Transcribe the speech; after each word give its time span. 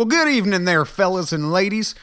Well, 0.00 0.06
good 0.06 0.28
evening 0.28 0.64
there, 0.64 0.86
fellas 0.86 1.30
and 1.30 1.52
ladies. 1.52 1.94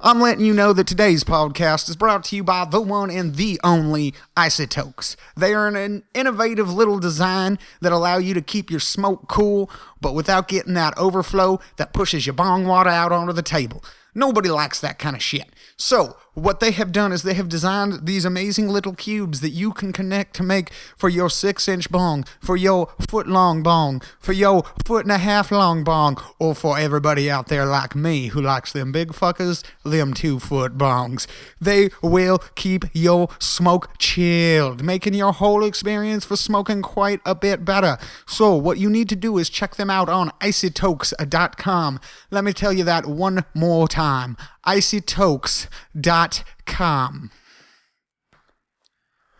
I'm 0.00 0.20
letting 0.20 0.44
you 0.44 0.52
know 0.52 0.72
that 0.72 0.88
today's 0.88 1.22
podcast 1.22 1.88
is 1.88 1.94
brought 1.94 2.24
to 2.24 2.34
you 2.34 2.42
by 2.42 2.64
the 2.64 2.80
one 2.80 3.12
and 3.12 3.36
the 3.36 3.60
only 3.62 4.12
Icy 4.36 4.66
Tokes. 4.66 5.16
They 5.36 5.54
are 5.54 5.68
an 5.68 6.02
innovative 6.14 6.74
little 6.74 6.98
design 6.98 7.60
that 7.80 7.92
allow 7.92 8.18
you 8.18 8.34
to 8.34 8.42
keep 8.42 8.72
your 8.72 8.80
smoke 8.80 9.28
cool, 9.28 9.70
but 10.00 10.16
without 10.16 10.48
getting 10.48 10.74
that 10.74 10.98
overflow 10.98 11.60
that 11.76 11.92
pushes 11.92 12.26
your 12.26 12.32
bong 12.32 12.66
water 12.66 12.90
out 12.90 13.12
onto 13.12 13.32
the 13.32 13.40
table. 13.40 13.84
Nobody 14.12 14.48
likes 14.48 14.80
that 14.80 14.98
kind 14.98 15.14
of 15.14 15.22
shit. 15.22 15.50
So, 15.76 16.16
what 16.36 16.60
they 16.60 16.70
have 16.70 16.92
done 16.92 17.12
is 17.12 17.22
they 17.22 17.32
have 17.32 17.48
designed 17.48 18.06
these 18.06 18.26
amazing 18.26 18.68
little 18.68 18.94
cubes 18.94 19.40
that 19.40 19.50
you 19.50 19.72
can 19.72 19.90
connect 19.90 20.36
to 20.36 20.42
make 20.42 20.70
for 20.94 21.08
your 21.08 21.30
six 21.30 21.66
inch 21.66 21.90
bong, 21.90 22.26
for 22.40 22.58
your 22.58 22.92
foot 23.08 23.26
long 23.26 23.62
bong, 23.62 24.02
for 24.20 24.34
your 24.34 24.62
foot 24.84 25.06
and 25.06 25.12
a 25.12 25.16
half 25.16 25.50
long 25.50 25.82
bong, 25.82 26.22
or 26.38 26.54
for 26.54 26.78
everybody 26.78 27.30
out 27.30 27.48
there 27.48 27.64
like 27.64 27.96
me 27.96 28.26
who 28.26 28.42
likes 28.42 28.70
them 28.70 28.92
big 28.92 29.12
fuckers, 29.12 29.64
them 29.82 30.12
two 30.12 30.38
foot 30.38 30.76
bongs. 30.76 31.26
They 31.58 31.88
will 32.02 32.38
keep 32.54 32.84
your 32.92 33.28
smoke 33.38 33.96
chilled, 33.98 34.84
making 34.84 35.14
your 35.14 35.32
whole 35.32 35.64
experience 35.64 36.26
for 36.26 36.36
smoking 36.36 36.82
quite 36.82 37.20
a 37.24 37.34
bit 37.34 37.64
better. 37.64 37.96
So, 38.26 38.54
what 38.54 38.76
you 38.76 38.90
need 38.90 39.08
to 39.08 39.16
do 39.16 39.38
is 39.38 39.48
check 39.48 39.76
them 39.76 39.88
out 39.88 40.10
on 40.10 40.28
icytokes.com. 40.42 42.00
Let 42.30 42.44
me 42.44 42.52
tell 42.52 42.74
you 42.74 42.84
that 42.84 43.06
one 43.06 43.46
more 43.54 43.88
time 43.88 44.36
icytokes.com. 44.66 47.30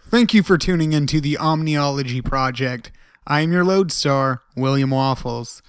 Thank 0.08 0.32
you 0.32 0.44
for 0.44 0.56
tuning 0.56 0.92
into 0.92 1.20
the 1.20 1.34
Omniology 1.34 2.24
Project. 2.24 2.92
I 3.26 3.40
am 3.40 3.50
your 3.52 3.64
lodestar, 3.64 4.42
William 4.56 4.90
Waffles. 4.90 5.62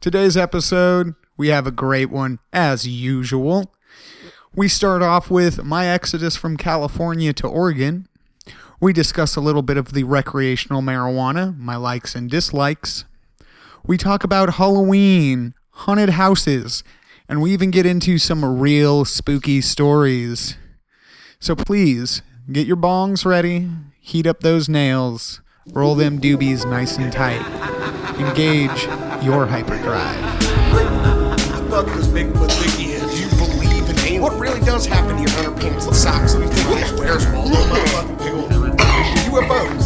Today's 0.00 0.36
episode, 0.36 1.14
we 1.36 1.46
have 1.48 1.68
a 1.68 1.70
great 1.70 2.10
one, 2.10 2.40
as 2.52 2.88
usual. 2.88 3.72
We 4.54 4.68
start 4.68 5.02
off 5.02 5.30
with 5.30 5.62
my 5.62 5.86
exodus 5.86 6.34
from 6.34 6.56
California 6.56 7.32
to 7.34 7.46
Oregon. 7.46 8.08
We 8.80 8.92
discuss 8.92 9.36
a 9.36 9.40
little 9.40 9.62
bit 9.62 9.76
of 9.76 9.92
the 9.92 10.02
recreational 10.02 10.82
marijuana, 10.82 11.56
my 11.56 11.76
likes 11.76 12.16
and 12.16 12.28
dislikes. 12.28 13.04
We 13.86 13.96
talk 13.96 14.24
about 14.24 14.54
Halloween, 14.54 15.54
haunted 15.70 16.10
houses, 16.10 16.82
and 17.28 17.42
we 17.42 17.52
even 17.52 17.70
get 17.70 17.86
into 17.86 18.18
some 18.18 18.58
real 18.58 19.04
spooky 19.04 19.60
stories. 19.60 20.56
So 21.40 21.54
please 21.54 22.22
get 22.50 22.66
your 22.66 22.76
bongs 22.76 23.24
ready, 23.24 23.68
heat 24.00 24.26
up 24.26 24.40
those 24.40 24.68
nails, 24.68 25.40
roll 25.72 25.94
them 25.94 26.20
doobies 26.20 26.68
nice 26.68 26.96
and 26.96 27.12
tight, 27.12 27.42
engage 28.20 28.84
your 29.24 29.46
hyperdrive. 29.46 30.42
Fuck 31.70 31.86
this 31.86 32.06
Bigfoot 32.06 32.48
Biggie 32.48 32.94
is. 32.94 33.20
You 33.20 33.28
believe 33.36 33.88
in 33.90 33.98
aliens? 33.98 34.22
What 34.22 34.38
really 34.38 34.60
does 34.60 34.86
happen 34.86 35.16
to 35.16 35.22
your 35.22 35.30
underpants 35.42 35.86
and 35.86 35.96
socks 35.96 36.34
and 36.34 36.44
you 36.44 36.50
think 36.50 36.68
he 36.68 36.80
just 36.80 36.98
wears 36.98 37.24
them 37.24 37.34
all 37.36 37.48
over 37.48 37.74
motherfucking? 37.74 38.16
UFOs. 39.36 39.85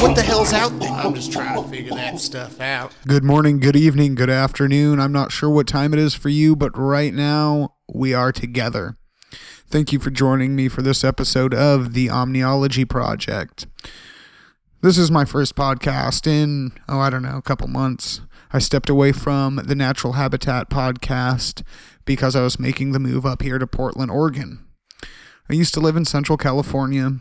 What 0.00 0.14
the 0.14 0.22
hell's 0.22 0.52
out 0.52 0.78
there? 0.78 0.90
I'm 0.90 1.14
just 1.14 1.32
trying 1.32 1.60
to 1.60 1.68
figure 1.68 1.94
that 1.94 2.20
stuff 2.20 2.60
out. 2.60 2.92
Good 3.06 3.24
morning, 3.24 3.58
good 3.60 3.76
evening, 3.76 4.14
good 4.14 4.28
afternoon. 4.28 5.00
I'm 5.00 5.10
not 5.10 5.32
sure 5.32 5.48
what 5.48 5.66
time 5.66 5.94
it 5.94 5.98
is 5.98 6.14
for 6.14 6.28
you, 6.28 6.54
but 6.54 6.76
right 6.76 7.14
now 7.14 7.74
we 7.92 8.12
are 8.12 8.30
together. 8.30 8.98
Thank 9.68 9.92
you 9.92 9.98
for 9.98 10.10
joining 10.10 10.54
me 10.54 10.68
for 10.68 10.82
this 10.82 11.02
episode 11.02 11.54
of 11.54 11.94
the 11.94 12.08
Omniology 12.08 12.88
Project. 12.88 13.66
This 14.82 14.98
is 14.98 15.10
my 15.10 15.24
first 15.24 15.56
podcast 15.56 16.26
in, 16.26 16.72
oh, 16.88 17.00
I 17.00 17.08
don't 17.08 17.22
know, 17.22 17.38
a 17.38 17.42
couple 17.42 17.66
months. 17.66 18.20
I 18.52 18.58
stepped 18.58 18.90
away 18.90 19.12
from 19.12 19.56
the 19.56 19.74
Natural 19.74 20.12
Habitat 20.12 20.68
podcast 20.68 21.62
because 22.04 22.36
I 22.36 22.42
was 22.42 22.60
making 22.60 22.92
the 22.92 23.00
move 23.00 23.24
up 23.24 23.40
here 23.40 23.58
to 23.58 23.66
Portland, 23.66 24.10
Oregon. 24.10 24.64
I 25.48 25.54
used 25.54 25.74
to 25.74 25.80
live 25.80 25.96
in 25.96 26.04
Central 26.04 26.36
California, 26.36 27.12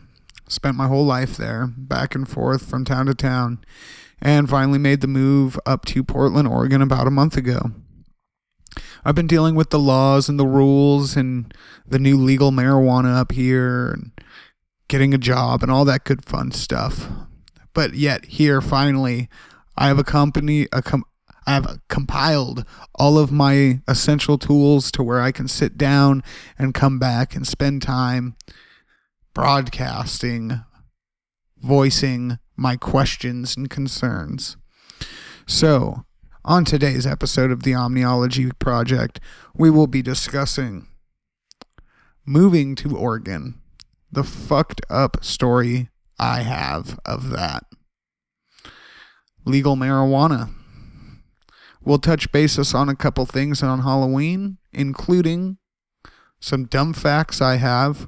spent 0.47 0.77
my 0.77 0.87
whole 0.87 1.05
life 1.05 1.37
there, 1.37 1.67
back 1.67 2.15
and 2.15 2.27
forth 2.27 2.65
from 2.65 2.85
town 2.85 3.07
to 3.07 3.15
town, 3.15 3.59
and 4.21 4.49
finally 4.49 4.79
made 4.79 5.01
the 5.01 5.07
move 5.07 5.59
up 5.65 5.85
to 5.85 6.03
Portland, 6.03 6.47
Oregon 6.47 6.81
about 6.81 7.07
a 7.07 7.11
month 7.11 7.37
ago. 7.37 7.71
I've 9.03 9.15
been 9.15 9.27
dealing 9.27 9.55
with 9.55 9.69
the 9.69 9.79
laws 9.79 10.27
and 10.27 10.39
the 10.39 10.47
rules 10.47 11.15
and 11.15 11.53
the 11.87 11.99
new 11.99 12.17
legal 12.17 12.51
marijuana 12.51 13.15
up 13.15 13.31
here 13.31 13.91
and 13.91 14.11
getting 14.87 15.13
a 15.13 15.19
job 15.19 15.61
and 15.61 15.71
all 15.71 15.85
that 15.85 16.03
good 16.03 16.25
fun 16.25 16.51
stuff. 16.51 17.07
But 17.73 17.93
yet 17.93 18.25
here 18.25 18.61
finally 18.61 19.29
I 19.77 19.87
have 19.87 19.99
a 19.99 20.03
company 20.03 20.67
a 20.73 20.81
com- 20.81 21.05
I 21.47 21.53
have 21.53 21.79
compiled 21.89 22.65
all 22.95 23.19
of 23.19 23.31
my 23.31 23.81
essential 23.87 24.39
tools 24.39 24.91
to 24.93 25.03
where 25.03 25.21
I 25.21 25.31
can 25.31 25.47
sit 25.47 25.77
down 25.77 26.23
and 26.57 26.73
come 26.73 26.97
back 26.97 27.35
and 27.35 27.47
spend 27.47 27.83
time 27.83 28.35
broadcasting, 29.35 30.63
voicing 31.57 32.39
my 32.55 32.77
questions 32.77 33.55
and 33.55 33.69
concerns. 33.69 34.55
So, 35.45 36.05
on 36.45 36.63
today's 36.63 37.05
episode 37.05 37.51
of 37.51 37.63
the 37.63 37.73
Omniology 37.73 38.57
Project, 38.57 39.19
we 39.53 39.69
will 39.69 39.87
be 39.87 40.01
discussing 40.01 40.87
moving 42.25 42.75
to 42.75 42.97
Oregon, 42.97 43.61
the 44.09 44.23
fucked 44.23 44.81
up 44.89 45.23
story 45.23 45.89
I 46.17 46.41
have 46.41 46.97
of 47.05 47.29
that. 47.31 47.65
Legal 49.43 49.75
marijuana. 49.75 50.49
We'll 51.83 51.99
touch 51.99 52.31
basis 52.31 52.73
on 52.73 52.87
a 52.87 52.95
couple 52.95 53.25
things 53.25 53.61
on 53.61 53.81
Halloween, 53.81 54.57
including 54.71 55.57
some 56.39 56.65
dumb 56.65 56.93
facts 56.93 57.41
I 57.41 57.57
have 57.57 58.07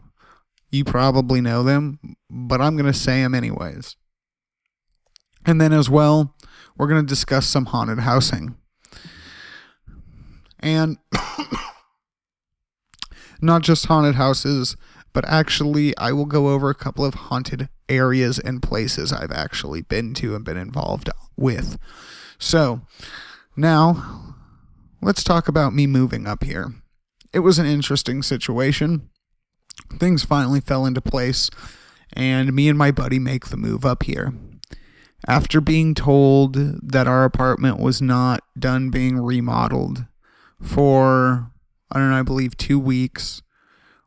you 0.70 0.84
probably 0.84 1.42
know 1.42 1.64
them, 1.64 2.00
but 2.30 2.62
I'm 2.62 2.76
going 2.76 2.92
to 2.92 2.98
say 2.98 3.22
them 3.22 3.34
anyways. 3.34 3.96
And 5.46 5.62
then, 5.62 5.72
as 5.72 5.90
well, 5.90 6.36
we're 6.78 6.88
going 6.88 7.06
to 7.06 7.10
discuss 7.10 7.48
some 7.48 7.68
haunted 7.68 8.00
housing. 8.00 8.56
And 10.60 10.98
not 13.42 13.62
just 13.62 13.86
haunted 13.86 14.16
houses, 14.16 14.76
but 15.14 15.24
actually, 15.26 15.96
I 15.98 16.12
will 16.12 16.26
go 16.26 16.50
over 16.50 16.70
a 16.70 16.76
couple 16.76 17.06
of 17.06 17.14
haunted 17.14 17.70
areas 17.88 18.40
and 18.40 18.62
places 18.62 19.14
I've 19.14 19.32
actually 19.32 19.82
been 19.82 20.14
to 20.16 20.36
and 20.36 20.44
been 20.44 20.58
involved 20.58 21.10
with. 21.38 21.78
So, 22.38 22.82
now, 23.56 24.36
let's 25.02 25.24
talk 25.24 25.48
about 25.48 25.74
me 25.74 25.88
moving 25.88 26.28
up 26.28 26.44
here. 26.44 26.74
It 27.34 27.40
was 27.40 27.58
an 27.58 27.66
interesting 27.66 28.22
situation 28.22 29.10
things 30.00 30.24
finally 30.24 30.60
fell 30.60 30.86
into 30.86 31.02
place, 31.02 31.50
and 32.14 32.54
me 32.54 32.70
and 32.70 32.78
my 32.78 32.92
buddy 32.92 33.20
make 33.20 33.48
the 33.48 33.58
move 33.58 33.86
up 33.86 34.04
here. 34.04 34.34
After 35.28 35.60
being 35.60 35.94
told 35.94 36.56
that 36.56 37.08
our 37.08 37.24
apartment 37.24 37.80
was 37.80 38.02
not 38.02 38.44
done 38.58 38.90
being 38.90 39.20
remodeled 39.20 40.06
for, 40.62 41.52
I 41.92 42.00
don't 42.00 42.12
know, 42.12 42.20
I 42.20 42.24
believe 42.24 42.56
two 42.56 42.80
weeks, 42.80 43.42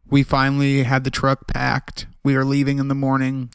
we 0.09 0.23
finally 0.23 0.83
had 0.83 1.05
the 1.05 1.11
truck 1.11 1.47
packed. 1.47 2.07
We 2.25 2.37
were 2.37 2.45
leaving 2.45 2.79
in 2.79 2.89
the 2.89 2.95
morning, 2.95 3.51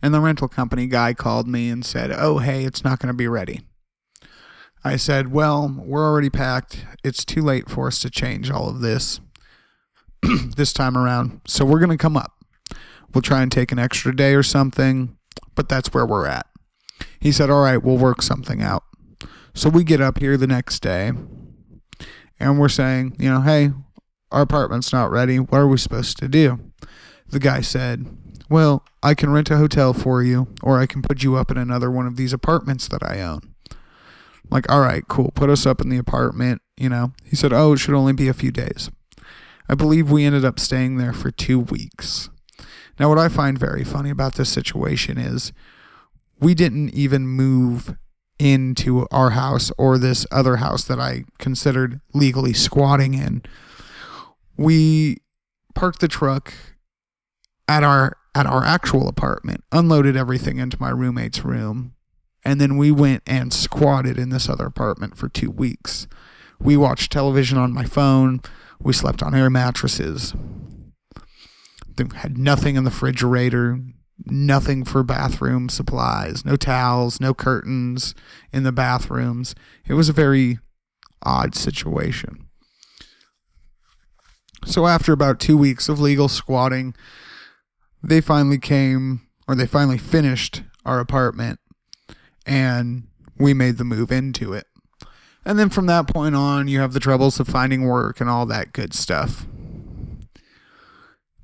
and 0.00 0.14
the 0.14 0.20
rental 0.20 0.48
company 0.48 0.86
guy 0.86 1.14
called 1.14 1.48
me 1.48 1.68
and 1.68 1.84
said, 1.84 2.12
Oh, 2.12 2.38
hey, 2.38 2.64
it's 2.64 2.84
not 2.84 2.98
going 2.98 3.12
to 3.12 3.16
be 3.16 3.28
ready. 3.28 3.60
I 4.84 4.96
said, 4.96 5.32
Well, 5.32 5.74
we're 5.78 6.06
already 6.06 6.30
packed. 6.30 6.84
It's 7.04 7.24
too 7.24 7.42
late 7.42 7.70
for 7.70 7.86
us 7.86 8.00
to 8.00 8.10
change 8.10 8.50
all 8.50 8.68
of 8.68 8.80
this. 8.80 9.20
this 10.56 10.72
time 10.72 10.96
around. 10.96 11.40
So 11.46 11.64
we're 11.64 11.78
going 11.78 11.90
to 11.90 11.98
come 11.98 12.16
up. 12.16 12.32
We'll 13.12 13.22
try 13.22 13.42
and 13.42 13.52
take 13.52 13.72
an 13.72 13.78
extra 13.78 14.14
day 14.14 14.34
or 14.34 14.42
something, 14.42 15.16
but 15.54 15.68
that's 15.68 15.92
where 15.92 16.06
we're 16.06 16.26
at. 16.26 16.46
He 17.20 17.32
said, 17.32 17.50
All 17.50 17.62
right, 17.62 17.82
we'll 17.82 17.98
work 17.98 18.22
something 18.22 18.62
out. 18.62 18.84
So 19.54 19.68
we 19.68 19.84
get 19.84 20.00
up 20.00 20.18
here 20.18 20.36
the 20.36 20.46
next 20.46 20.80
day 20.80 21.12
and 22.40 22.58
we're 22.58 22.68
saying, 22.68 23.16
You 23.18 23.30
know, 23.30 23.40
hey, 23.42 23.70
our 24.30 24.42
apartment's 24.42 24.92
not 24.92 25.10
ready. 25.10 25.38
What 25.38 25.58
are 25.58 25.68
we 25.68 25.76
supposed 25.76 26.18
to 26.18 26.28
do? 26.28 26.58
The 27.28 27.38
guy 27.38 27.60
said, 27.60 28.06
Well, 28.48 28.84
I 29.02 29.14
can 29.14 29.30
rent 29.30 29.50
a 29.50 29.56
hotel 29.56 29.92
for 29.92 30.22
you, 30.22 30.48
or 30.62 30.80
I 30.80 30.86
can 30.86 31.02
put 31.02 31.22
you 31.22 31.36
up 31.36 31.50
in 31.50 31.58
another 31.58 31.90
one 31.90 32.06
of 32.06 32.16
these 32.16 32.32
apartments 32.32 32.88
that 32.88 33.02
I 33.02 33.20
own. 33.20 33.40
I'm 33.70 34.50
like, 34.50 34.70
all 34.70 34.80
right, 34.80 35.06
cool. 35.08 35.30
Put 35.34 35.50
us 35.50 35.66
up 35.66 35.80
in 35.80 35.88
the 35.88 35.98
apartment. 35.98 36.62
You 36.76 36.88
know, 36.88 37.12
he 37.24 37.36
said, 37.36 37.52
Oh, 37.52 37.74
it 37.74 37.78
should 37.78 37.94
only 37.94 38.12
be 38.12 38.28
a 38.28 38.34
few 38.34 38.50
days. 38.50 38.90
I 39.72 39.74
believe 39.74 40.10
we 40.10 40.26
ended 40.26 40.44
up 40.44 40.60
staying 40.60 40.98
there 40.98 41.14
for 41.14 41.30
two 41.30 41.58
weeks. 41.58 42.28
Now, 43.00 43.08
what 43.08 43.16
I 43.16 43.28
find 43.28 43.58
very 43.58 43.84
funny 43.84 44.10
about 44.10 44.34
this 44.34 44.50
situation 44.50 45.16
is 45.16 45.50
we 46.38 46.52
didn't 46.52 46.90
even 46.90 47.26
move 47.26 47.96
into 48.38 49.06
our 49.10 49.30
house 49.30 49.72
or 49.78 49.96
this 49.96 50.26
other 50.30 50.56
house 50.56 50.84
that 50.84 51.00
I 51.00 51.24
considered 51.38 52.02
legally 52.12 52.52
squatting 52.52 53.14
in. 53.14 53.44
We 54.58 55.22
parked 55.74 56.00
the 56.00 56.08
truck 56.08 56.52
at 57.66 57.82
our 57.82 58.18
at 58.34 58.44
our 58.44 58.64
actual 58.64 59.08
apartment, 59.08 59.64
unloaded 59.72 60.18
everything 60.18 60.58
into 60.58 60.76
my 60.78 60.90
roommate's 60.90 61.46
room, 61.46 61.94
And 62.44 62.60
then 62.60 62.76
we 62.76 62.90
went 62.90 63.22
and 63.26 63.54
squatted 63.54 64.18
in 64.18 64.28
this 64.28 64.50
other 64.50 64.66
apartment 64.66 65.16
for 65.16 65.30
two 65.30 65.50
weeks. 65.50 66.08
We 66.60 66.76
watched 66.76 67.10
television 67.10 67.56
on 67.56 67.72
my 67.72 67.86
phone. 67.86 68.42
We 68.82 68.92
slept 68.92 69.22
on 69.22 69.34
air 69.34 69.48
mattresses. 69.48 70.34
They 71.96 72.04
had 72.16 72.38
nothing 72.38 72.76
in 72.76 72.84
the 72.84 72.90
refrigerator, 72.90 73.78
nothing 74.26 74.84
for 74.84 75.02
bathroom 75.02 75.68
supplies, 75.68 76.44
no 76.44 76.56
towels, 76.56 77.20
no 77.20 77.34
curtains 77.34 78.14
in 78.52 78.62
the 78.62 78.72
bathrooms. 78.72 79.54
It 79.86 79.94
was 79.94 80.08
a 80.08 80.12
very 80.12 80.58
odd 81.22 81.54
situation. 81.54 82.48
So 84.64 84.86
after 84.86 85.12
about 85.12 85.40
two 85.40 85.56
weeks 85.56 85.88
of 85.88 86.00
legal 86.00 86.28
squatting, 86.28 86.94
they 88.02 88.20
finally 88.20 88.58
came, 88.58 89.22
or 89.46 89.54
they 89.54 89.66
finally 89.66 89.98
finished 89.98 90.62
our 90.84 90.98
apartment, 90.98 91.60
and 92.46 93.04
we 93.38 93.54
made 93.54 93.76
the 93.78 93.84
move 93.84 94.10
into 94.10 94.52
it. 94.52 94.66
And 95.44 95.58
then 95.58 95.70
from 95.70 95.86
that 95.86 96.06
point 96.06 96.34
on, 96.34 96.68
you 96.68 96.80
have 96.80 96.92
the 96.92 97.00
troubles 97.00 97.40
of 97.40 97.48
finding 97.48 97.84
work 97.84 98.20
and 98.20 98.30
all 98.30 98.46
that 98.46 98.72
good 98.72 98.94
stuff. 98.94 99.46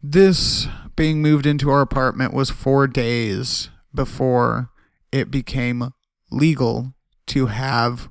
This 0.03 0.69
being 0.95 1.21
moved 1.21 1.47
into 1.47 1.71
our 1.71 1.81
apartment 1.81 2.33
was 2.33 2.50
four 2.50 2.87
days 2.87 3.71
before 3.95 4.71
it 5.11 5.31
became 5.31 5.93
legal 6.31 6.95
to 7.27 7.47
have, 7.47 8.09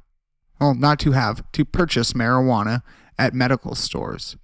well, 0.60 0.74
not 0.74 1.00
to 1.00 1.12
have, 1.13 1.50
to 1.54 1.63
purchase 1.63 2.13
marijuana 2.13 2.81
at 3.18 3.34
medical 3.34 3.75
stores. 3.75 4.36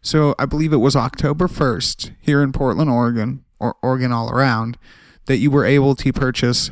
So 0.00 0.34
I 0.38 0.46
believe 0.46 0.72
it 0.72 0.78
was 0.78 0.96
October 0.96 1.46
1st 1.46 2.16
here 2.20 2.42
in 2.42 2.52
Portland, 2.52 2.90
Oregon, 2.90 3.44
or 3.60 3.76
Oregon 3.82 4.10
all 4.10 4.30
around, 4.30 4.78
that 5.26 5.38
you 5.38 5.50
were 5.50 5.64
able 5.64 5.94
to 5.94 6.12
purchase 6.12 6.70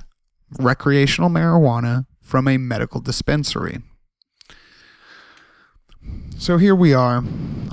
recreational 0.58 1.31
marijuana 1.31 2.06
from 2.20 2.49
a 2.49 2.58
medical 2.58 3.00
dispensary. 3.00 3.82
So 6.40 6.56
here 6.56 6.75
we 6.75 6.94
are, 6.94 7.22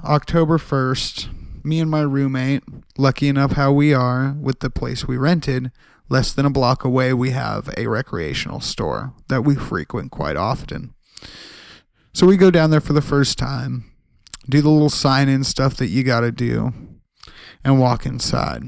October 0.03 0.57
1st. 0.57 1.63
Me 1.63 1.79
and 1.79 1.89
my 1.89 2.01
roommate, 2.01 2.63
lucky 2.97 3.29
enough 3.29 3.53
how 3.53 3.71
we 3.71 3.93
are 3.93 4.35
with 4.41 4.59
the 4.59 4.69
place 4.69 5.07
we 5.07 5.15
rented, 5.15 5.71
less 6.09 6.33
than 6.33 6.45
a 6.45 6.49
block 6.49 6.83
away, 6.83 7.13
we 7.13 7.29
have 7.29 7.69
a 7.77 7.87
recreational 7.87 8.59
store 8.59 9.13
that 9.29 9.43
we 9.43 9.55
frequent 9.55 10.11
quite 10.11 10.35
often. 10.35 10.93
So 12.11 12.27
we 12.27 12.35
go 12.35 12.51
down 12.51 12.69
there 12.69 12.81
for 12.81 12.91
the 12.91 13.01
first 13.01 13.37
time, 13.37 13.89
do 14.49 14.61
the 14.61 14.69
little 14.69 14.89
sign 14.89 15.29
in 15.29 15.45
stuff 15.45 15.77
that 15.77 15.87
you 15.87 16.03
got 16.03 16.19
to 16.19 16.31
do, 16.33 16.73
and 17.63 17.79
walk 17.79 18.05
inside. 18.05 18.63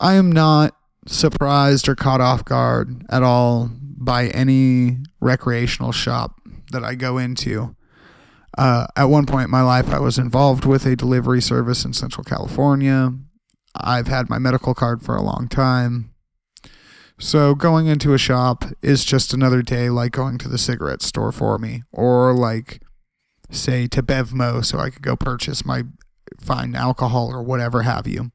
I 0.00 0.14
am 0.14 0.32
not 0.32 0.74
surprised 1.06 1.90
or 1.90 1.94
caught 1.94 2.22
off 2.22 2.42
guard 2.46 3.04
at 3.10 3.22
all 3.22 3.70
by 3.70 4.28
any 4.28 4.96
recreational 5.20 5.92
shop 5.92 6.40
that 6.72 6.82
I 6.82 6.94
go 6.94 7.18
into. 7.18 7.74
Uh, 8.58 8.88
at 8.96 9.04
one 9.04 9.24
point 9.24 9.44
in 9.44 9.50
my 9.52 9.62
life, 9.62 9.88
I 9.88 10.00
was 10.00 10.18
involved 10.18 10.64
with 10.64 10.84
a 10.84 10.96
delivery 10.96 11.40
service 11.40 11.84
in 11.84 11.92
Central 11.92 12.24
California. 12.24 13.12
I've 13.76 14.08
had 14.08 14.28
my 14.28 14.40
medical 14.40 14.74
card 14.74 15.00
for 15.00 15.14
a 15.14 15.22
long 15.22 15.46
time. 15.46 16.12
So 17.20 17.54
going 17.54 17.86
into 17.86 18.14
a 18.14 18.18
shop 18.18 18.64
is 18.82 19.04
just 19.04 19.32
another 19.32 19.62
day 19.62 19.90
like 19.90 20.10
going 20.10 20.38
to 20.38 20.48
the 20.48 20.58
cigarette 20.58 21.02
store 21.02 21.30
for 21.30 21.56
me, 21.56 21.84
or 21.92 22.34
like, 22.34 22.82
say, 23.48 23.86
to 23.86 24.02
Bevmo 24.02 24.64
so 24.64 24.80
I 24.80 24.90
could 24.90 25.02
go 25.02 25.14
purchase 25.14 25.64
my 25.64 25.84
fine 26.40 26.74
alcohol 26.74 27.30
or 27.32 27.44
whatever 27.44 27.82
have 27.82 28.08
you. 28.08 28.32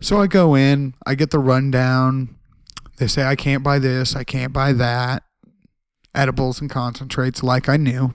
So 0.00 0.20
I 0.20 0.26
go 0.26 0.56
in, 0.56 0.94
I 1.06 1.14
get 1.14 1.30
the 1.30 1.38
rundown. 1.38 2.34
They 2.98 3.06
say 3.06 3.22
I 3.22 3.36
can't 3.36 3.62
buy 3.62 3.78
this, 3.78 4.16
I 4.16 4.24
can't 4.24 4.52
buy 4.52 4.72
that. 4.72 5.22
Edibles 6.16 6.60
and 6.60 6.68
concentrates, 6.68 7.44
like 7.44 7.68
I 7.68 7.76
knew. 7.76 8.12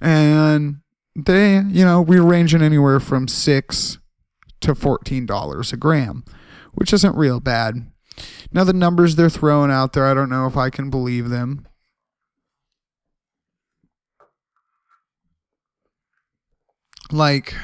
And 0.00 0.80
they, 1.16 1.60
you 1.60 1.84
know, 1.84 2.00
we 2.00 2.18
are 2.18 2.24
ranging 2.24 2.62
anywhere 2.62 3.00
from 3.00 3.28
six 3.28 3.98
to 4.60 4.74
fourteen 4.74 5.26
dollars 5.26 5.72
a 5.72 5.76
gram, 5.76 6.24
which 6.74 6.92
isn't 6.92 7.16
real 7.16 7.40
bad. 7.40 7.90
Now 8.52 8.64
the 8.64 8.72
numbers 8.72 9.16
they're 9.16 9.30
throwing 9.30 9.70
out 9.70 9.92
there, 9.92 10.06
I 10.06 10.14
don't 10.14 10.30
know 10.30 10.46
if 10.46 10.56
I 10.56 10.70
can 10.70 10.90
believe 10.90 11.28
them. 11.28 11.66
Like, 17.10 17.54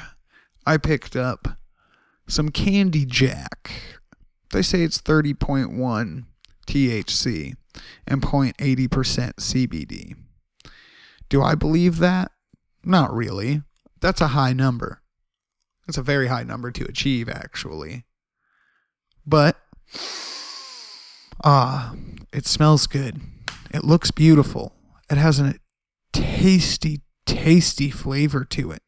I 0.64 0.78
picked 0.78 1.16
up 1.16 1.58
some 2.26 2.48
Candy 2.48 3.04
Jack. 3.04 3.70
They 4.52 4.62
say 4.62 4.82
it's 4.82 4.98
30.1 4.98 6.24
THC 6.66 7.54
and 8.06 8.22
0.80% 8.22 8.88
CBD. 9.34 10.14
Do 11.28 11.42
I 11.42 11.54
believe 11.54 11.98
that? 11.98 12.30
Not 12.84 13.12
really. 13.14 13.62
That's 14.00 14.20
a 14.20 14.28
high 14.28 14.52
number. 14.52 15.00
That's 15.86 15.98
a 15.98 16.02
very 16.02 16.28
high 16.28 16.44
number 16.44 16.70
to 16.70 16.84
achieve, 16.84 17.28
actually. 17.28 18.04
But, 19.26 19.56
ah, 21.42 21.94
it 22.32 22.46
smells 22.46 22.86
good. 22.86 23.20
It 23.72 23.84
looks 23.84 24.10
beautiful. 24.10 24.74
It 25.10 25.18
has 25.18 25.40
a 25.40 25.54
tasty, 26.12 27.02
tasty 27.26 27.90
flavor 27.90 28.44
to 28.44 28.70
it. 28.70 28.82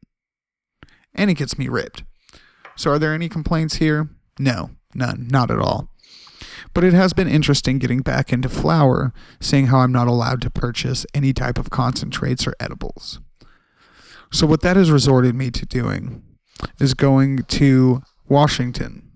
And 1.14 1.30
it 1.30 1.34
gets 1.34 1.58
me 1.58 1.68
ripped. 1.68 2.04
So, 2.76 2.90
are 2.90 2.98
there 2.98 3.14
any 3.14 3.28
complaints 3.28 3.76
here? 3.76 4.10
No, 4.38 4.70
none, 4.94 5.28
not 5.30 5.50
at 5.50 5.58
all. 5.58 5.90
But 6.74 6.84
it 6.84 6.92
has 6.92 7.12
been 7.12 7.28
interesting 7.28 7.78
getting 7.78 8.00
back 8.00 8.32
into 8.32 8.48
flower, 8.48 9.12
seeing 9.40 9.66
how 9.66 9.78
I'm 9.78 9.92
not 9.92 10.08
allowed 10.08 10.40
to 10.42 10.50
purchase 10.50 11.06
any 11.14 11.32
type 11.32 11.58
of 11.58 11.70
concentrates 11.70 12.46
or 12.46 12.54
edibles. 12.60 13.20
So, 14.32 14.46
what 14.46 14.62
that 14.62 14.76
has 14.76 14.90
resorted 14.90 15.34
me 15.34 15.50
to 15.52 15.66
doing 15.66 16.22
is 16.80 16.94
going 16.94 17.44
to 17.44 18.02
Washington, 18.28 19.08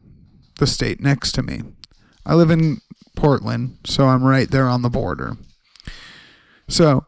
the 0.59 0.67
state 0.67 1.01
next 1.01 1.33
to 1.33 1.43
me. 1.43 1.63
I 2.25 2.35
live 2.35 2.51
in 2.51 2.81
Portland, 3.17 3.79
so 3.85 4.07
I'm 4.07 4.25
right 4.25 4.51
there 4.51 4.69
on 4.69 4.83
the 4.83 4.91
border. 4.91 5.37
So, 6.69 7.07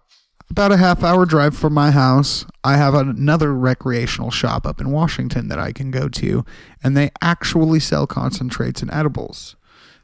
about 0.50 0.72
a 0.72 0.76
half 0.76 1.02
hour 1.02 1.24
drive 1.24 1.56
from 1.56 1.72
my 1.72 1.92
house, 1.92 2.44
I 2.62 2.76
have 2.76 2.94
another 2.94 3.54
recreational 3.54 4.30
shop 4.30 4.66
up 4.66 4.80
in 4.80 4.90
Washington 4.90 5.48
that 5.48 5.58
I 5.58 5.72
can 5.72 5.90
go 5.90 6.08
to, 6.10 6.44
and 6.84 6.94
they 6.94 7.10
actually 7.22 7.80
sell 7.80 8.06
concentrates 8.06 8.82
and 8.82 8.92
edibles. 8.92 9.56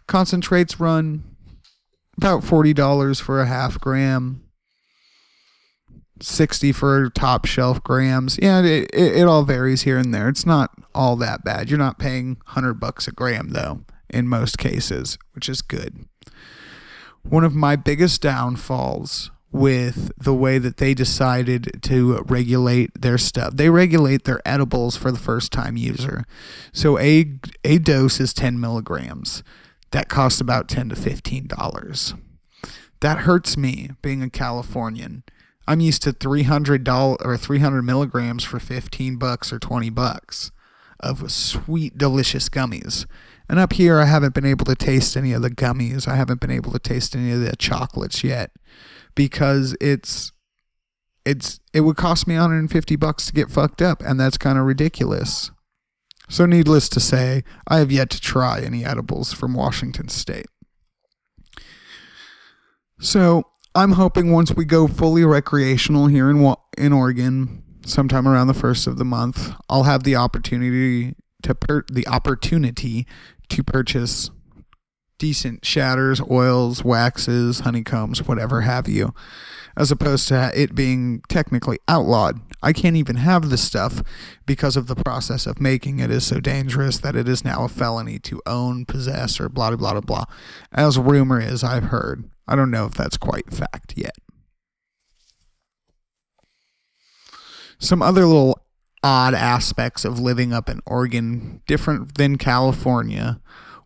Concentrates 0.09 0.81
run 0.81 1.23
about 2.17 2.43
$40 2.43 3.21
for 3.21 3.41
a 3.41 3.47
half 3.47 3.81
gram, 3.81 4.43
60 6.21 6.73
for 6.73 7.11
top 7.11 7.45
shelf 7.45 7.83
grams. 7.85 8.39
Yeah, 8.43 8.61
it, 8.61 8.91
it, 8.93 9.19
it 9.19 9.29
all 9.29 9.45
varies 9.45 9.83
here 9.83 9.99
and 9.99 10.13
there. 10.13 10.29
It's 10.29 10.45
not 10.45 10.73
all 10.95 11.15
that 11.17 11.45
bad. 11.45 11.71
You're 11.71 11.79
not 11.79 11.99
paying 12.01 12.39
100 12.47 12.75
bucks 12.75 13.07
a 13.07 13.13
gram 13.13 13.51
though 13.51 13.83
in 14.11 14.27
most 14.27 14.59
cases, 14.59 15.19
which 15.33 15.49
is 15.49 15.63
good. 15.63 16.07
One 17.23 17.45
of 17.45 17.55
my 17.55 17.77
biggest 17.77 18.23
downfalls 18.23 19.31
with 19.51 20.11
the 20.19 20.35
way 20.35 20.59
that 20.59 20.77
they 20.77 20.95
decided 20.95 21.83
to 21.83 22.23
regulate 22.23 22.91
their 23.01 23.19
stuff. 23.19 23.57
They 23.57 23.71
regulate 23.71 24.25
their 24.25 24.41
edibles 24.45 24.97
for 24.97 25.11
the 25.11 25.19
first 25.19 25.53
time 25.53 25.77
user. 25.77 26.25
So 26.73 26.99
a 26.99 27.39
a 27.65 27.79
dose 27.79 28.21
is 28.21 28.35
10 28.35 28.61
milligrams. 28.61 29.43
That 29.91 30.09
costs 30.09 30.41
about 30.41 30.69
10 30.69 30.91
to 30.91 30.97
15 30.97 31.47
dollars. 31.47 32.15
That 33.01 33.19
hurts 33.19 33.57
me 33.57 33.91
being 34.03 34.23
a 34.23 34.31
Californian. 34.31 35.23
I'm 35.67 35.81
used 35.81 36.03
to 36.03 36.13
300 36.13 36.85
dollars 36.85 37.19
or 37.23 37.37
300 37.37 37.83
milligrams 37.83 38.45
for 38.45 38.59
15 38.59 39.17
bucks 39.17 39.53
or 39.53 39.59
20 39.59 39.91
bucks 39.91 40.51
of 41.01 41.31
sweet, 41.31 41.97
delicious 41.97 42.49
gummies. 42.49 43.07
And 43.49 43.59
up 43.59 43.75
here, 43.75 43.99
I 43.99 44.05
haven't 44.05 44.35
been 44.35 44.45
able 44.45 44.67
to 44.67 44.75
taste 44.75 45.17
any 45.17 45.33
of 45.33 45.43
the 45.43 45.51
gummies. 45.51 46.07
I 46.07 46.17
haven't 46.17 46.41
been 46.41 46.51
able 46.51 46.73
to 46.73 46.79
taste 46.79 47.15
any 47.17 47.33
of 47.33 47.41
the 47.41 47.57
chocolates 47.57 48.23
yet 48.25 48.51
because 49.15 49.77
it's 49.81 50.33
it's 51.25 51.61
it 51.73 51.83
would 51.83 51.97
cost 51.97 52.27
me 52.27 52.35
150 52.35 52.97
bucks 52.97 53.27
to 53.27 53.33
get 53.33 53.51
fucked 53.51 53.83
up 53.83 54.03
and 54.03 54.19
that's 54.19 54.39
kind 54.39 54.59
of 54.59 54.65
ridiculous. 54.65 55.51
So 56.29 56.47
needless 56.47 56.89
to 56.91 57.01
say, 57.01 57.43
I 57.67 57.79
have 57.79 57.91
yet 57.91 58.11
to 58.11 58.21
try 58.21 58.61
any 58.61 58.85
edibles 58.85 59.33
from 59.33 59.55
Washington 59.55 60.09
state. 60.09 60.47
So, 63.01 63.45
I'm 63.75 63.93
hoping 63.93 64.33
once 64.33 64.53
we 64.55 64.65
go 64.65 64.89
fully 64.89 65.25
recreational 65.25 66.09
here 66.09 66.29
in 66.31 66.55
in 66.77 66.93
Oregon, 66.93 67.63
sometime 67.87 68.27
around 68.27 68.49
the 68.49 68.55
first 68.55 68.87
of 68.87 68.99
the 68.99 69.05
month, 69.05 69.53
I'll 69.69 69.85
have 69.85 70.03
the 70.03 70.17
opportunity 70.17 71.15
to 71.43 71.55
per- 71.55 71.85
the 71.91 72.07
opportunity 72.09 73.07
to 73.51 73.63
purchase 73.63 74.31
decent 75.19 75.65
shatters, 75.65 76.21
oils, 76.31 76.85
waxes, 76.85 77.61
honeycombs, 77.61 78.27
whatever 78.27 78.63
have 78.63 78.89
you. 78.89 79.15
As 79.79 79.93
opposed 79.93 80.27
to 80.27 80.51
it 80.61 80.75
being 80.75 81.23
technically 81.29 81.79
outlawed. 81.87 82.41
I 82.61 82.73
can't 82.73 82.97
even 82.97 83.15
have 83.17 83.49
this 83.49 83.63
stuff 83.63 84.03
because 84.45 84.77
of 84.77 84.89
the 84.89 84.97
process 84.97 85.47
of 85.47 85.61
making 85.61 86.01
it 86.01 86.11
is 86.11 86.27
so 86.27 86.41
dangerous 86.41 86.99
that 86.99 87.15
it 87.15 87.29
is 87.29 87.45
now 87.45 87.65
a 87.65 87.69
felony 87.69 88.19
to 88.19 88.43
own, 88.45 88.85
possess, 88.85 89.39
or 89.39 89.49
blah, 89.49 89.75
blah, 89.77 89.93
blah, 89.93 90.01
blah. 90.01 90.25
As 90.73 90.99
rumor 90.99 91.41
is, 91.41 91.63
I've 91.63 91.85
heard. 91.85 92.29
I 92.49 92.57
don't 92.57 92.73
know 92.73 92.87
if 92.87 92.95
that's 92.95 93.17
quite 93.17 93.55
fact 93.55 93.95
yet. 93.97 94.17
Some 97.79 98.03
other 98.03 98.27
little 98.27 98.61
odd 99.05 99.35
aspects 99.35 100.05
of 100.05 100.19
living 100.19 100.53
up 100.53 100.69
in 100.69 100.81
Oregon, 100.87 101.63
different 101.69 102.17
than 102.17 102.37
California, 102.37 103.41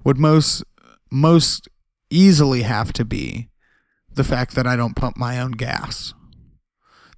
would 0.05 0.17
most 0.17 0.65
most 1.11 1.69
easily 2.09 2.63
have 2.63 2.95
to 2.95 3.05
be 3.05 3.51
the 4.15 4.25
fact 4.25 4.55
that 4.55 4.67
I 4.67 4.77
don't 4.77 4.97
pump 4.97 5.17
my 5.17 5.41
own 5.41 5.53
gas. 5.53 6.15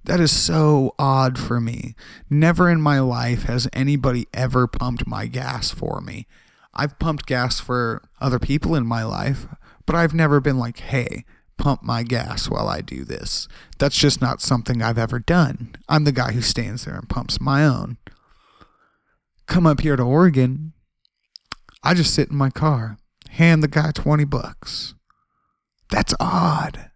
That 0.03 0.19
is 0.19 0.31
so 0.31 0.93
odd 0.99 1.39
for 1.39 1.59
me. 1.59 1.95
Never 2.29 2.69
in 2.69 2.79
my 2.79 2.99
life 2.99 3.43
has 3.43 3.67
anybody 3.73 4.27
ever 4.33 4.67
pumped 4.67 5.07
my 5.07 5.25
gas 5.25 5.71
for 5.71 5.99
me. 5.99 6.27
I've 6.73 6.99
pumped 6.99 7.25
gas 7.25 7.59
for 7.59 8.03
other 8.21 8.37
people 8.37 8.75
in 8.75 8.85
my 8.85 9.03
life, 9.03 9.47
but 9.85 9.95
I've 9.95 10.13
never 10.13 10.39
been 10.39 10.59
like, 10.59 10.79
hey, 10.79 11.25
pump 11.57 11.81
my 11.81 12.03
gas 12.03 12.49
while 12.49 12.67
I 12.67 12.81
do 12.81 13.03
this. 13.03 13.47
That's 13.79 13.97
just 13.97 14.21
not 14.21 14.41
something 14.41 14.81
I've 14.81 14.97
ever 14.97 15.19
done. 15.19 15.75
I'm 15.89 16.03
the 16.03 16.11
guy 16.11 16.33
who 16.33 16.41
stands 16.41 16.85
there 16.85 16.95
and 16.95 17.09
pumps 17.09 17.41
my 17.41 17.65
own. 17.65 17.97
Come 19.47 19.65
up 19.65 19.81
here 19.81 19.95
to 19.95 20.03
Oregon, 20.03 20.73
I 21.83 21.93
just 21.93 22.13
sit 22.13 22.29
in 22.29 22.35
my 22.35 22.49
car, 22.49 22.97
hand 23.29 23.61
the 23.61 23.67
guy 23.67 23.91
20 23.91 24.23
bucks. 24.25 24.95
That's 25.89 26.13
odd. 26.19 26.89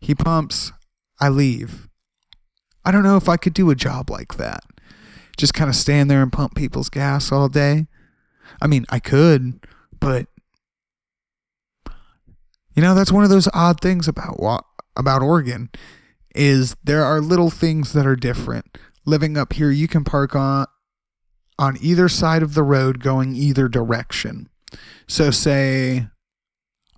He 0.00 0.14
pumps, 0.14 0.72
I 1.20 1.28
leave. 1.28 1.88
I 2.84 2.90
don't 2.90 3.04
know 3.04 3.16
if 3.16 3.28
I 3.28 3.36
could 3.36 3.54
do 3.54 3.70
a 3.70 3.76
job 3.76 4.10
like 4.10 4.36
that. 4.36 4.64
Just 5.36 5.54
kind 5.54 5.70
of 5.70 5.76
stand 5.76 6.10
there 6.10 6.22
and 6.22 6.32
pump 6.32 6.54
people's 6.54 6.88
gas 6.88 7.30
all 7.32 7.48
day. 7.48 7.86
I 8.60 8.66
mean, 8.66 8.84
I 8.90 8.98
could, 8.98 9.64
but 9.98 10.26
you 12.74 12.82
know, 12.82 12.94
that's 12.94 13.12
one 13.12 13.24
of 13.24 13.30
those 13.30 13.48
odd 13.52 13.80
things 13.80 14.08
about 14.08 14.38
about 14.96 15.22
Oregon 15.22 15.70
is 16.34 16.74
there 16.82 17.04
are 17.04 17.20
little 17.20 17.50
things 17.50 17.92
that 17.92 18.06
are 18.06 18.16
different. 18.16 18.78
Living 19.04 19.36
up 19.36 19.52
here, 19.52 19.70
you 19.70 19.88
can 19.88 20.04
park 20.04 20.34
on 20.34 20.66
on 21.58 21.76
either 21.80 22.08
side 22.08 22.42
of 22.42 22.54
the 22.54 22.62
road 22.62 23.02
going 23.02 23.34
either 23.34 23.68
direction. 23.68 24.48
So 25.06 25.30
say 25.30 26.06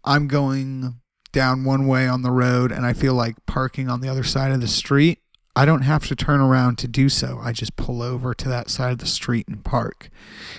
I'm 0.04 0.28
going 0.28 1.00
down 1.34 1.64
one 1.64 1.86
way 1.86 2.08
on 2.08 2.22
the 2.22 2.30
road 2.30 2.72
and 2.72 2.86
I 2.86 2.94
feel 2.94 3.12
like 3.12 3.44
parking 3.44 3.90
on 3.90 4.00
the 4.00 4.08
other 4.08 4.24
side 4.24 4.52
of 4.52 4.62
the 4.62 4.68
street. 4.68 5.18
I 5.56 5.64
don't 5.64 5.82
have 5.82 6.06
to 6.06 6.16
turn 6.16 6.40
around 6.40 6.78
to 6.78 6.88
do 6.88 7.08
so. 7.08 7.38
I 7.40 7.52
just 7.52 7.76
pull 7.76 8.02
over 8.02 8.34
to 8.34 8.48
that 8.48 8.70
side 8.70 8.92
of 8.92 8.98
the 8.98 9.06
street 9.06 9.46
and 9.46 9.64
park. 9.64 10.10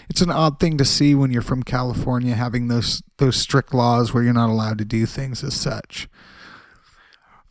It's 0.10 0.22
an 0.22 0.29
odd 0.29 0.60
thing 0.60 0.77
to 0.77 0.86
see 0.86 1.15
when 1.15 1.32
you're 1.32 1.41
from 1.41 1.63
California 1.63 2.36
having 2.36 2.67
those 2.67 3.01
those 3.17 3.36
strict 3.36 3.74
laws 3.74 4.13
where 4.13 4.24
you're 4.24 4.34
not 4.34 4.50
allowed 4.50 4.77
to 4.77 4.86
do 4.86 5.05
things 5.05 5.44
as 5.44 5.53
such. 5.53 6.08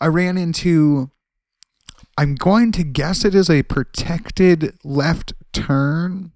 I 0.00 0.06
ran 0.06 0.38
into 0.38 1.10
I'm 2.16 2.34
going 2.34 2.72
to 2.72 2.84
guess 2.84 3.24
it 3.24 3.34
is 3.34 3.50
a 3.50 3.64
protected 3.64 4.78
left 4.84 5.32
turn, 5.52 6.32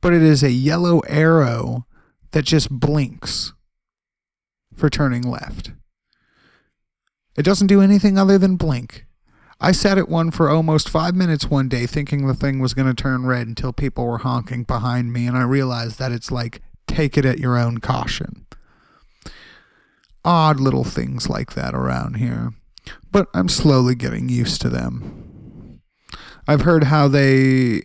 but 0.00 0.12
it 0.12 0.22
is 0.22 0.42
a 0.42 0.50
yellow 0.50 1.00
arrow 1.08 1.86
that 2.32 2.44
just 2.44 2.68
blinks 2.70 3.52
for 4.76 4.90
turning 4.90 5.22
left. 5.22 5.72
It 7.36 7.42
doesn't 7.42 7.66
do 7.66 7.80
anything 7.80 8.18
other 8.18 8.38
than 8.38 8.56
blink. 8.56 9.06
I 9.60 9.72
sat 9.72 9.98
at 9.98 10.08
one 10.08 10.30
for 10.30 10.50
almost 10.50 10.88
five 10.88 11.14
minutes 11.14 11.46
one 11.46 11.68
day 11.68 11.86
thinking 11.86 12.26
the 12.26 12.34
thing 12.34 12.58
was 12.58 12.74
going 12.74 12.88
to 12.88 13.02
turn 13.02 13.26
red 13.26 13.46
until 13.46 13.72
people 13.72 14.06
were 14.06 14.18
honking 14.18 14.64
behind 14.64 15.12
me, 15.12 15.26
and 15.26 15.36
I 15.36 15.42
realized 15.42 15.98
that 15.98 16.12
it's 16.12 16.30
like, 16.30 16.60
take 16.86 17.16
it 17.16 17.24
at 17.24 17.38
your 17.38 17.56
own 17.56 17.78
caution. 17.78 18.46
Odd 20.24 20.60
little 20.60 20.84
things 20.84 21.28
like 21.28 21.54
that 21.54 21.74
around 21.74 22.14
here, 22.16 22.52
but 23.10 23.28
I'm 23.34 23.48
slowly 23.48 23.94
getting 23.94 24.28
used 24.28 24.60
to 24.62 24.68
them. 24.68 25.80
I've 26.46 26.62
heard 26.62 26.84
how 26.84 27.08
they. 27.08 27.82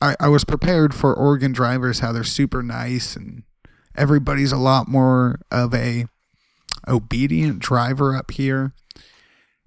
I, 0.00 0.16
I 0.18 0.28
was 0.28 0.44
prepared 0.44 0.94
for 0.94 1.14
Oregon 1.14 1.52
drivers, 1.52 2.00
how 2.00 2.12
they're 2.12 2.24
super 2.24 2.62
nice 2.62 3.14
and 3.14 3.44
everybody's 3.94 4.52
a 4.52 4.58
lot 4.58 4.88
more 4.88 5.40
of 5.50 5.74
a 5.74 6.06
obedient 6.88 7.60
driver 7.60 8.16
up 8.16 8.30
here. 8.32 8.72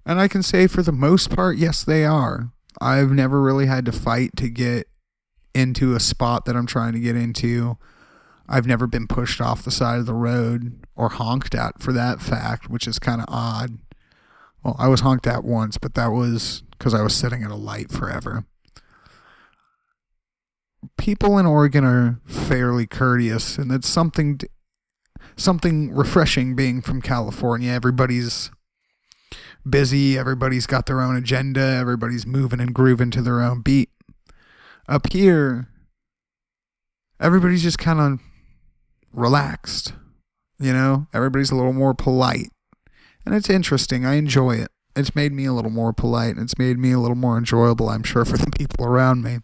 And 0.06 0.20
I 0.20 0.28
can 0.28 0.44
say 0.44 0.68
for 0.68 0.82
the 0.82 0.92
most 0.92 1.34
part, 1.34 1.58
yes, 1.58 1.82
they 1.82 2.04
are. 2.04 2.52
I've 2.80 3.10
never 3.10 3.42
really 3.42 3.66
had 3.66 3.84
to 3.86 3.92
fight 3.92 4.36
to 4.36 4.48
get 4.48 4.86
into 5.52 5.96
a 5.96 6.00
spot 6.00 6.44
that 6.44 6.54
I'm 6.54 6.66
trying 6.66 6.92
to 6.92 7.00
get 7.00 7.16
into. 7.16 7.76
I've 8.48 8.66
never 8.66 8.86
been 8.86 9.08
pushed 9.08 9.40
off 9.40 9.64
the 9.64 9.72
side 9.72 9.98
of 9.98 10.06
the 10.06 10.14
road 10.14 10.86
or 10.94 11.08
honked 11.08 11.56
at 11.56 11.82
for 11.82 11.92
that 11.92 12.20
fact, 12.20 12.70
which 12.70 12.86
is 12.86 13.00
kind 13.00 13.20
of 13.20 13.26
odd. 13.28 13.78
Well, 14.62 14.76
I 14.78 14.86
was 14.86 15.00
honked 15.00 15.26
at 15.26 15.42
once, 15.42 15.76
but 15.76 15.94
that 15.94 16.08
was 16.08 16.62
because 16.70 16.94
I 16.94 17.02
was 17.02 17.14
sitting 17.14 17.42
at 17.42 17.50
a 17.50 17.56
light 17.56 17.90
forever. 17.90 18.44
People 20.96 21.36
in 21.38 21.46
Oregon 21.46 21.84
are 21.84 22.20
fairly 22.26 22.86
courteous, 22.86 23.58
and 23.58 23.72
it's 23.72 23.88
something 23.88 24.40
something 25.36 25.92
refreshing 25.92 26.54
being 26.54 26.80
from 26.80 27.02
California. 27.02 27.72
Everybody's 27.72 28.50
busy, 29.68 30.16
everybody's 30.16 30.66
got 30.66 30.86
their 30.86 31.00
own 31.00 31.16
agenda, 31.16 31.60
everybody's 31.60 32.26
moving 32.26 32.60
and 32.60 32.74
grooving 32.74 33.10
to 33.12 33.22
their 33.22 33.40
own 33.40 33.60
beat. 33.60 33.90
Up 34.88 35.12
here, 35.12 35.68
everybody's 37.20 37.62
just 37.62 37.78
kind 37.78 38.00
of 38.00 38.20
relaxed. 39.12 39.94
You 40.58 40.72
know, 40.72 41.06
everybody's 41.12 41.50
a 41.50 41.56
little 41.56 41.72
more 41.72 41.94
polite. 41.94 42.50
And 43.24 43.34
it's 43.34 43.50
interesting. 43.50 44.06
I 44.06 44.14
enjoy 44.14 44.56
it. 44.56 44.68
It's 44.94 45.14
made 45.14 45.32
me 45.32 45.44
a 45.44 45.52
little 45.52 45.70
more 45.70 45.92
polite 45.92 46.36
and 46.36 46.44
it's 46.44 46.58
made 46.58 46.78
me 46.78 46.92
a 46.92 46.98
little 46.98 47.16
more 47.16 47.36
enjoyable, 47.36 47.88
I'm 47.90 48.02
sure, 48.02 48.24
for 48.24 48.38
the 48.38 48.50
people 48.50 48.86
around 48.86 49.22
me. 49.22 49.40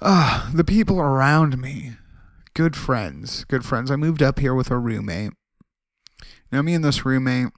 Ah, 0.00 0.50
the 0.54 0.64
people 0.64 1.00
around 1.00 1.58
me. 1.58 1.94
Good 2.54 2.76
friends. 2.76 3.44
Good 3.44 3.64
friends. 3.64 3.90
I 3.90 3.96
moved 3.96 4.22
up 4.22 4.38
here 4.38 4.54
with 4.54 4.70
a 4.70 4.78
roommate. 4.78 5.32
Now, 6.52 6.62
me 6.62 6.74
and 6.74 6.84
this 6.84 7.04
roommate, 7.04 7.48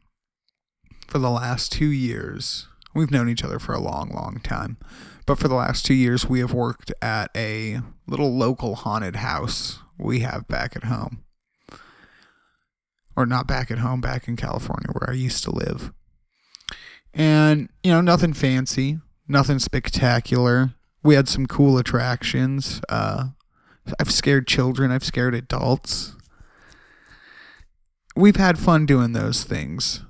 for 1.12 1.19
the 1.19 1.31
last 1.31 1.71
two 1.71 1.90
years, 1.90 2.69
we've 2.95 3.11
known 3.11 3.28
each 3.28 3.45
other 3.45 3.59
for 3.59 3.75
a 3.75 3.81
long, 3.81 4.09
long 4.14 4.40
time. 4.42 4.78
But 5.26 5.38
for 5.38 5.47
the 5.47 5.54
last 5.54 5.85
two 5.85 5.92
years, 5.92 6.26
we 6.26 6.40
have 6.40 6.54
worked 6.54 6.90
at 7.02 7.31
a 7.37 7.81
little 8.07 8.35
local 8.35 8.76
haunted 8.76 9.16
house 9.16 9.78
we 9.99 10.21
have 10.21 10.49
back 10.49 10.75
at 10.75 10.85
home. 10.85 11.23
Or 13.14 13.26
not 13.26 13.47
back 13.47 13.71
at 13.71 13.81
home, 13.81 14.00
back 14.00 14.26
in 14.26 14.37
California 14.37 14.88
where 14.90 15.11
I 15.11 15.12
used 15.12 15.45
to 15.45 15.50
live. 15.50 15.92
And, 17.12 17.69
you 17.85 17.92
know, 17.92 18.00
nothing 18.00 18.33
fancy, 18.33 18.99
nothing 19.28 19.59
spectacular. 19.59 20.73
We 21.02 21.14
had 21.14 21.28
some 21.28 21.45
cool 21.45 21.76
attractions. 21.76 22.81
Uh, 22.88 23.28
I've 24.00 24.11
scared 24.11 24.47
children, 24.47 24.90
I've 24.90 25.04
scared 25.04 25.35
adults. 25.35 26.16
We've 28.16 28.37
had 28.37 28.59
fun 28.59 28.87
doing 28.87 29.12
those 29.12 29.45
things. 29.45 30.00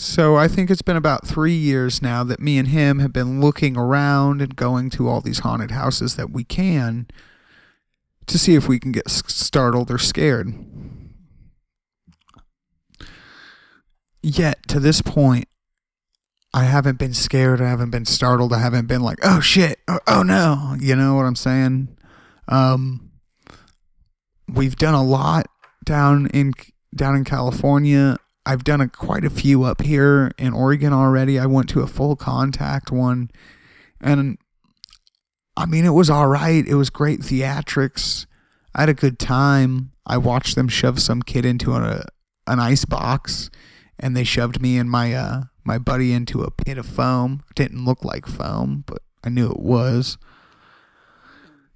So 0.00 0.34
I 0.34 0.48
think 0.48 0.70
it's 0.70 0.80
been 0.80 0.96
about 0.96 1.26
three 1.26 1.54
years 1.54 2.00
now 2.00 2.24
that 2.24 2.40
me 2.40 2.56
and 2.56 2.68
him 2.68 3.00
have 3.00 3.12
been 3.12 3.38
looking 3.38 3.76
around 3.76 4.40
and 4.40 4.56
going 4.56 4.88
to 4.90 5.06
all 5.10 5.20
these 5.20 5.40
haunted 5.40 5.72
houses 5.72 6.16
that 6.16 6.30
we 6.30 6.42
can 6.42 7.06
to 8.26 8.38
see 8.38 8.54
if 8.54 8.66
we 8.66 8.78
can 8.80 8.92
get 8.92 9.10
startled 9.10 9.90
or 9.90 9.98
scared. 9.98 10.54
Yet 14.22 14.66
to 14.68 14.80
this 14.80 15.02
point, 15.02 15.48
I 16.54 16.64
haven't 16.64 16.98
been 16.98 17.12
scared. 17.12 17.60
I 17.60 17.68
haven't 17.68 17.90
been 17.90 18.06
startled. 18.06 18.54
I 18.54 18.60
haven't 18.60 18.86
been 18.86 19.02
like, 19.02 19.18
oh 19.22 19.40
shit, 19.40 19.80
oh, 19.86 20.00
oh 20.06 20.22
no. 20.22 20.76
You 20.80 20.96
know 20.96 21.16
what 21.16 21.26
I'm 21.26 21.36
saying? 21.36 21.94
Um, 22.48 23.10
we've 24.48 24.76
done 24.76 24.94
a 24.94 25.04
lot 25.04 25.44
down 25.84 26.28
in 26.28 26.54
down 26.96 27.16
in 27.16 27.24
California. 27.24 28.16
I've 28.46 28.64
done 28.64 28.80
a, 28.80 28.88
quite 28.88 29.24
a 29.24 29.30
few 29.30 29.64
up 29.64 29.82
here 29.82 30.32
in 30.38 30.52
Oregon 30.52 30.92
already. 30.92 31.38
I 31.38 31.46
went 31.46 31.68
to 31.70 31.80
a 31.80 31.86
full 31.86 32.16
contact 32.16 32.90
one, 32.90 33.30
and 34.00 34.38
I 35.56 35.66
mean 35.66 35.84
it 35.84 35.90
was 35.90 36.10
all 36.10 36.26
right. 36.26 36.66
It 36.66 36.74
was 36.74 36.90
great 36.90 37.20
theatrics. 37.20 38.26
I 38.74 38.80
had 38.80 38.88
a 38.88 38.94
good 38.94 39.18
time. 39.18 39.92
I 40.06 40.16
watched 40.16 40.56
them 40.56 40.68
shove 40.68 41.00
some 41.00 41.22
kid 41.22 41.44
into 41.44 41.74
a, 41.74 42.04
an 42.46 42.60
ice 42.60 42.84
box, 42.84 43.50
and 43.98 44.16
they 44.16 44.24
shoved 44.24 44.60
me 44.60 44.78
and 44.78 44.90
my 44.90 45.14
uh, 45.14 45.42
my 45.64 45.78
buddy 45.78 46.12
into 46.12 46.42
a 46.42 46.50
pit 46.50 46.78
of 46.78 46.86
foam. 46.86 47.42
It 47.50 47.56
didn't 47.56 47.84
look 47.84 48.04
like 48.04 48.26
foam, 48.26 48.84
but 48.86 49.02
I 49.22 49.28
knew 49.28 49.50
it 49.50 49.60
was. 49.60 50.16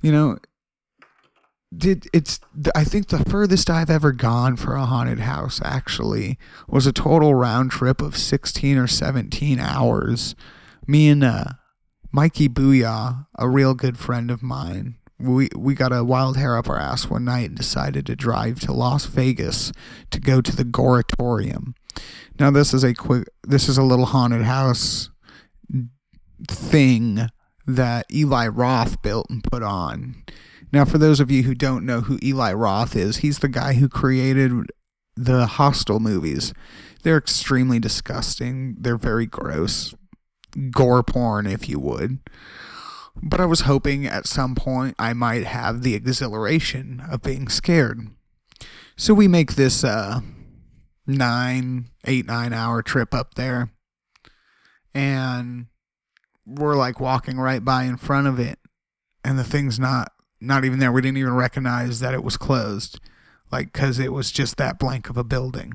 You 0.00 0.12
know, 0.12 0.38
did 1.76 2.08
it's 2.12 2.40
I 2.74 2.84
think 2.84 3.08
the 3.08 3.24
furthest 3.24 3.70
I've 3.70 3.90
ever 3.90 4.12
gone 4.12 4.56
for 4.56 4.74
a 4.74 4.86
haunted 4.86 5.20
house 5.20 5.60
actually 5.64 6.38
was 6.68 6.86
a 6.86 6.92
total 6.92 7.34
round 7.34 7.70
trip 7.70 8.00
of 8.00 8.16
16 8.16 8.78
or 8.78 8.86
17 8.86 9.58
hours. 9.58 10.34
Me 10.86 11.08
and 11.08 11.24
uh, 11.24 11.44
Mikey 12.12 12.48
Booyah, 12.48 13.26
a 13.38 13.48
real 13.48 13.74
good 13.74 13.98
friend 13.98 14.30
of 14.30 14.42
mine, 14.42 14.96
we 15.18 15.48
we 15.56 15.74
got 15.74 15.92
a 15.92 16.04
wild 16.04 16.36
hair 16.36 16.56
up 16.56 16.68
our 16.68 16.78
ass 16.78 17.08
one 17.08 17.24
night 17.24 17.48
and 17.48 17.56
decided 17.56 18.06
to 18.06 18.16
drive 18.16 18.60
to 18.60 18.72
Las 18.72 19.06
Vegas 19.06 19.72
to 20.10 20.20
go 20.20 20.40
to 20.40 20.54
the 20.54 20.64
Goratorium. 20.64 21.74
Now 22.38 22.50
this 22.50 22.74
is 22.74 22.84
a 22.84 22.94
quick 22.94 23.28
this 23.42 23.68
is 23.68 23.78
a 23.78 23.82
little 23.82 24.06
haunted 24.06 24.42
house 24.42 25.10
thing 26.48 27.28
that 27.66 28.06
Eli 28.12 28.48
Roth 28.48 29.00
built 29.02 29.30
and 29.30 29.42
put 29.42 29.62
on. 29.62 30.24
Now 30.74 30.84
for 30.84 30.98
those 30.98 31.20
of 31.20 31.30
you 31.30 31.44
who 31.44 31.54
don't 31.54 31.86
know 31.86 32.02
who 32.02 32.18
Eli 32.22 32.52
Roth 32.52 32.94
is, 32.96 33.18
he's 33.18 33.38
the 33.38 33.48
guy 33.48 33.74
who 33.74 33.88
created 33.88 34.52
the 35.16 35.46
Hostel 35.46 36.00
movies. 36.00 36.52
They're 37.02 37.16
extremely 37.16 37.78
disgusting. 37.78 38.76
They're 38.78 38.96
very 38.96 39.26
gross. 39.26 39.94
Gore 40.70 41.02
porn 41.02 41.46
if 41.46 41.68
you 41.68 41.78
would 41.80 42.18
but 43.22 43.40
I 43.40 43.46
was 43.46 43.60
hoping 43.60 44.06
at 44.06 44.26
some 44.26 44.54
point 44.54 44.94
I 44.98 45.12
might 45.12 45.44
have 45.44 45.82
the 45.82 45.94
exhilaration 45.94 47.02
of 47.10 47.22
being 47.22 47.48
scared. 47.48 48.08
So 48.96 49.14
we 49.14 49.28
make 49.28 49.54
this 49.54 49.84
uh, 49.84 50.20
nine, 51.06 51.86
eight, 52.06 52.26
nine 52.26 52.52
hour 52.52 52.82
trip 52.82 53.14
up 53.14 53.34
there, 53.34 53.70
and 54.94 55.66
we're 56.46 56.76
like 56.76 57.00
walking 57.00 57.38
right 57.38 57.64
by 57.64 57.84
in 57.84 57.96
front 57.96 58.26
of 58.26 58.38
it, 58.38 58.58
and 59.24 59.38
the 59.38 59.44
thing's 59.44 59.78
not 59.78 60.12
not 60.46 60.64
even 60.64 60.78
there. 60.78 60.92
We 60.92 61.02
didn't 61.02 61.18
even 61.18 61.34
recognize 61.34 62.00
that 62.00 62.14
it 62.14 62.24
was 62.24 62.36
closed, 62.36 63.00
like 63.50 63.72
because 63.72 63.98
it 63.98 64.12
was 64.12 64.30
just 64.30 64.56
that 64.56 64.78
blank 64.78 65.08
of 65.08 65.16
a 65.16 65.24
building. 65.24 65.74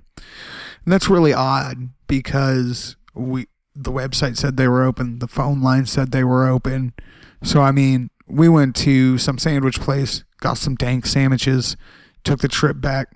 And 0.84 0.94
that's 0.94 1.10
really 1.10 1.34
odd 1.34 1.90
because 2.08 2.96
we 3.14 3.48
the 3.76 3.92
website 3.92 4.38
said 4.38 4.58
they 4.58 4.68
were 4.68 4.84
open, 4.84 5.20
the 5.20 5.28
phone 5.28 5.62
line 5.62 5.86
said 5.86 6.12
they 6.12 6.24
were 6.24 6.48
open 6.48 6.94
so 7.44 7.62
I 7.62 7.72
mean, 7.72 8.10
we 8.28 8.50
went 8.50 8.76
to 8.78 9.18
some 9.18 9.38
sandwich 9.38 9.80
place, 9.80 10.24
got 10.42 10.58
some 10.58 10.76
dank 10.76 11.06
sandwiches, 11.06 11.78
took 12.24 12.40
the 12.42 12.48
trip 12.48 12.82
back. 12.82 13.08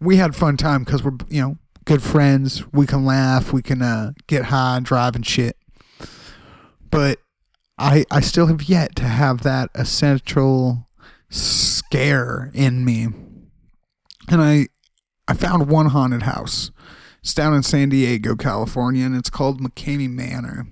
We 0.00 0.16
had 0.16 0.36
fun 0.36 0.56
time 0.56 0.84
because 0.84 1.02
we're 1.02 1.16
you 1.28 1.40
know 1.40 1.58
good 1.84 2.02
friends. 2.02 2.70
We 2.72 2.86
can 2.86 3.04
laugh, 3.04 3.52
we 3.52 3.62
can 3.62 3.82
uh, 3.82 4.12
get 4.26 4.46
high 4.46 4.76
and 4.76 4.86
drive 4.86 5.14
and 5.14 5.26
shit. 5.26 5.56
But 6.90 7.18
I 7.78 8.04
I 8.10 8.20
still 8.20 8.46
have 8.46 8.64
yet 8.64 8.96
to 8.96 9.04
have 9.04 9.42
that 9.42 9.70
essential 9.74 10.88
scare 11.28 12.50
in 12.54 12.84
me. 12.84 13.08
And 14.28 14.42
I 14.42 14.68
I 15.28 15.34
found 15.34 15.68
one 15.68 15.86
haunted 15.86 16.22
house. 16.22 16.70
It's 17.20 17.34
down 17.34 17.54
in 17.54 17.64
San 17.64 17.88
Diego, 17.88 18.36
California, 18.36 19.04
and 19.04 19.16
it's 19.16 19.30
called 19.30 19.60
McKamey 19.60 20.08
Manor. 20.08 20.68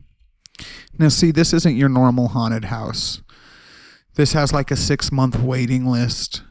Now, 0.96 1.08
see, 1.08 1.32
this 1.32 1.52
isn't 1.52 1.76
your 1.76 1.88
normal 1.88 2.28
haunted 2.28 2.66
house. 2.66 3.22
This 4.14 4.34
has 4.34 4.52
like 4.52 4.70
a 4.70 4.76
six 4.76 5.10
month 5.10 5.36
waiting 5.36 5.84
list. 5.84 6.42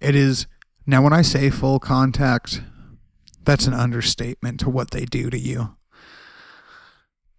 It 0.00 0.16
is, 0.16 0.48
now, 0.84 1.00
when 1.02 1.12
I 1.12 1.22
say 1.22 1.50
full 1.50 1.78
contact, 1.78 2.60
that's 3.44 3.68
an 3.68 3.74
understatement 3.74 4.58
to 4.60 4.70
what 4.70 4.90
they 4.90 5.04
do 5.04 5.30
to 5.30 5.38
you. 5.38 5.76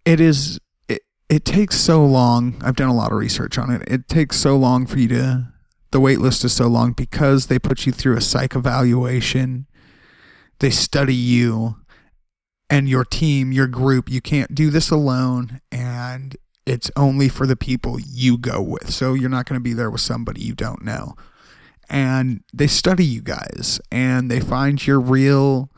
It 0.06 0.20
is, 0.20 0.58
it, 1.28 1.44
takes 1.44 1.76
so 1.76 2.04
long. 2.04 2.60
I've 2.64 2.76
done 2.76 2.88
a 2.88 2.94
lot 2.94 3.12
of 3.12 3.18
research 3.18 3.58
on 3.58 3.70
it. 3.70 3.82
It 3.86 4.08
takes 4.08 4.36
so 4.36 4.56
long 4.56 4.86
for 4.86 4.98
you 4.98 5.08
to, 5.08 5.48
the 5.90 6.00
wait 6.00 6.20
list 6.20 6.44
is 6.44 6.52
so 6.52 6.66
long 6.68 6.92
because 6.92 7.46
they 7.46 7.58
put 7.58 7.86
you 7.86 7.92
through 7.92 8.16
a 8.16 8.20
psych 8.20 8.54
evaluation. 8.54 9.66
They 10.58 10.70
study 10.70 11.14
you 11.14 11.76
and 12.70 12.88
your 12.88 13.04
team, 13.04 13.52
your 13.52 13.66
group. 13.66 14.10
You 14.10 14.20
can't 14.20 14.54
do 14.54 14.70
this 14.70 14.90
alone, 14.90 15.60
and 15.72 16.36
it's 16.66 16.90
only 16.96 17.28
for 17.28 17.46
the 17.46 17.56
people 17.56 17.98
you 17.98 18.36
go 18.36 18.60
with. 18.60 18.92
So 18.92 19.14
you're 19.14 19.30
not 19.30 19.46
going 19.46 19.58
to 19.58 19.64
be 19.64 19.72
there 19.72 19.90
with 19.90 20.02
somebody 20.02 20.42
you 20.42 20.54
don't 20.54 20.84
know. 20.84 21.14
And 21.88 22.42
they 22.52 22.66
study 22.66 23.04
you 23.04 23.22
guys 23.22 23.80
and 23.90 24.30
they 24.30 24.40
find 24.40 24.86
your 24.86 25.00
real, 25.00 25.70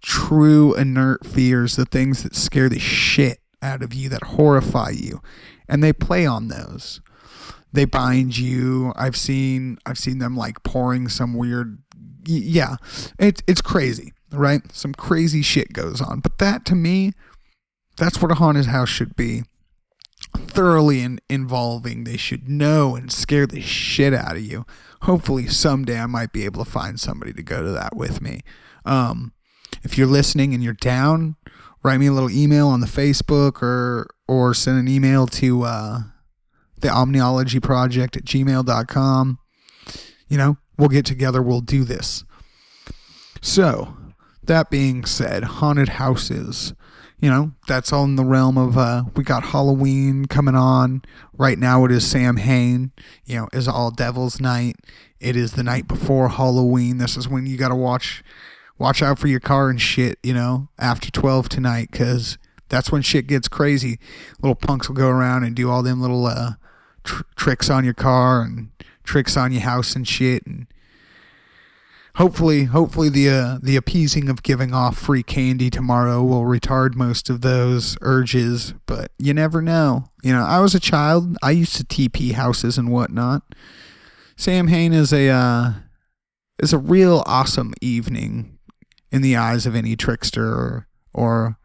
true, 0.00 0.74
inert 0.74 1.26
fears, 1.26 1.74
the 1.74 1.84
things 1.84 2.22
that 2.22 2.36
scare 2.36 2.68
the 2.68 2.78
shit 2.78 3.40
out 3.62 3.82
of 3.82 3.94
you, 3.94 4.08
that 4.08 4.22
horrify 4.22 4.90
you. 4.90 5.20
And 5.68 5.82
they 5.82 5.92
play 5.92 6.26
on 6.26 6.48
those. 6.48 7.00
They 7.72 7.84
bind 7.84 8.38
you. 8.38 8.92
I've 8.96 9.16
seen 9.16 9.78
I've 9.84 9.98
seen 9.98 10.18
them 10.18 10.36
like 10.36 10.62
pouring 10.62 11.08
some 11.08 11.34
weird 11.34 11.78
yeah. 12.26 12.76
It's 13.18 13.42
it's 13.46 13.60
crazy 13.60 14.12
right? 14.32 14.62
Some 14.72 14.94
crazy 14.94 15.42
shit 15.42 15.72
goes 15.72 16.00
on. 16.00 16.20
But 16.20 16.38
that 16.38 16.64
to 16.66 16.74
me, 16.74 17.12
that's 17.96 18.20
what 18.20 18.30
a 18.30 18.36
haunted 18.36 18.66
house 18.66 18.88
should 18.88 19.16
be. 19.16 19.42
Thoroughly 20.36 21.00
in, 21.00 21.20
involving. 21.28 22.04
They 22.04 22.16
should 22.16 22.48
know 22.48 22.94
and 22.96 23.12
scare 23.12 23.46
the 23.46 23.60
shit 23.60 24.12
out 24.12 24.36
of 24.36 24.42
you. 24.42 24.66
Hopefully, 25.02 25.46
someday 25.46 25.98
I 25.98 26.06
might 26.06 26.32
be 26.32 26.44
able 26.44 26.64
to 26.64 26.70
find 26.70 26.98
somebody 26.98 27.32
to 27.32 27.42
go 27.42 27.62
to 27.62 27.70
that 27.70 27.96
with 27.96 28.20
me. 28.20 28.40
Um, 28.84 29.32
if 29.82 29.96
you're 29.96 30.06
listening 30.06 30.52
and 30.52 30.62
you're 30.62 30.72
down, 30.72 31.36
write 31.86 32.00
me 32.00 32.08
a 32.08 32.12
little 32.12 32.30
email 32.30 32.66
on 32.66 32.80
the 32.80 32.86
Facebook 32.86 33.62
or 33.62 34.08
or 34.26 34.52
send 34.52 34.76
an 34.76 34.88
email 34.88 35.28
to 35.28 35.62
uh, 35.62 36.00
the 36.80 36.88
Omniology 36.88 37.62
Project 37.62 38.16
at 38.16 38.24
gmail.com. 38.24 39.38
You 40.28 40.36
know, 40.36 40.56
we'll 40.76 40.88
get 40.88 41.06
together, 41.06 41.40
we'll 41.40 41.60
do 41.60 41.84
this. 41.84 42.24
So, 43.40 43.96
that 44.42 44.68
being 44.68 45.04
said, 45.04 45.44
haunted 45.44 45.90
houses, 45.90 46.74
you 47.20 47.30
know, 47.30 47.52
that's 47.68 47.92
all 47.92 48.02
in 48.04 48.16
the 48.16 48.24
realm 48.24 48.58
of 48.58 48.76
uh 48.76 49.04
we 49.14 49.22
got 49.22 49.44
Halloween 49.44 50.26
coming 50.26 50.56
on. 50.56 51.02
Right 51.34 51.58
now 51.58 51.84
it 51.84 51.92
is 51.92 52.04
Samhain, 52.04 52.90
you 53.24 53.36
know, 53.36 53.48
is 53.52 53.68
all 53.68 53.92
devil's 53.92 54.40
night. 54.40 54.74
It 55.20 55.36
is 55.36 55.52
the 55.52 55.62
night 55.62 55.86
before 55.86 56.30
Halloween. 56.30 56.98
This 56.98 57.16
is 57.16 57.28
when 57.28 57.46
you 57.46 57.56
got 57.56 57.68
to 57.68 57.76
watch 57.76 58.24
watch 58.78 59.02
out 59.02 59.18
for 59.18 59.28
your 59.28 59.40
car 59.40 59.68
and 59.68 59.80
shit, 59.80 60.18
you 60.22 60.34
know, 60.34 60.68
after 60.78 61.10
12 61.10 61.48
tonight 61.48 61.90
cuz 61.92 62.38
that's 62.68 62.90
when 62.90 63.02
shit 63.02 63.26
gets 63.26 63.48
crazy. 63.48 63.98
Little 64.40 64.56
punks 64.56 64.88
will 64.88 64.96
go 64.96 65.08
around 65.08 65.44
and 65.44 65.54
do 65.54 65.70
all 65.70 65.82
them 65.82 66.00
little 66.00 66.26
uh 66.26 66.52
tr- 67.04 67.22
tricks 67.36 67.70
on 67.70 67.84
your 67.84 67.94
car 67.94 68.42
and 68.42 68.70
tricks 69.04 69.36
on 69.36 69.52
your 69.52 69.62
house 69.62 69.94
and 69.94 70.06
shit 70.06 70.44
and 70.46 70.66
hopefully 72.16 72.64
hopefully 72.64 73.08
the 73.08 73.28
uh, 73.28 73.58
the 73.62 73.76
appeasing 73.76 74.28
of 74.28 74.42
giving 74.42 74.74
off 74.74 74.98
free 74.98 75.22
candy 75.22 75.70
tomorrow 75.70 76.22
will 76.22 76.42
retard 76.42 76.94
most 76.94 77.30
of 77.30 77.42
those 77.42 77.96
urges 78.00 78.74
but 78.86 79.12
you 79.18 79.32
never 79.32 79.62
know. 79.62 80.04
You 80.22 80.32
know 80.32 80.44
i 80.44 80.60
was 80.60 80.74
a 80.74 80.80
child. 80.80 81.36
I 81.42 81.52
used 81.52 81.76
to 81.76 81.84
tp 81.84 82.32
houses 82.32 82.76
and 82.78 82.90
whatnot. 82.90 83.42
Samhain 84.36 84.92
is 84.92 85.12
a 85.12 85.28
uh, 85.28 85.72
is 86.58 86.72
a 86.72 86.78
real 86.78 87.22
awesome 87.26 87.74
evening 87.80 88.55
in 89.10 89.22
the 89.22 89.36
eyes 89.36 89.66
of 89.66 89.74
any 89.74 89.96
trickster 89.96 90.46
or 90.46 90.88
or, 91.14 91.58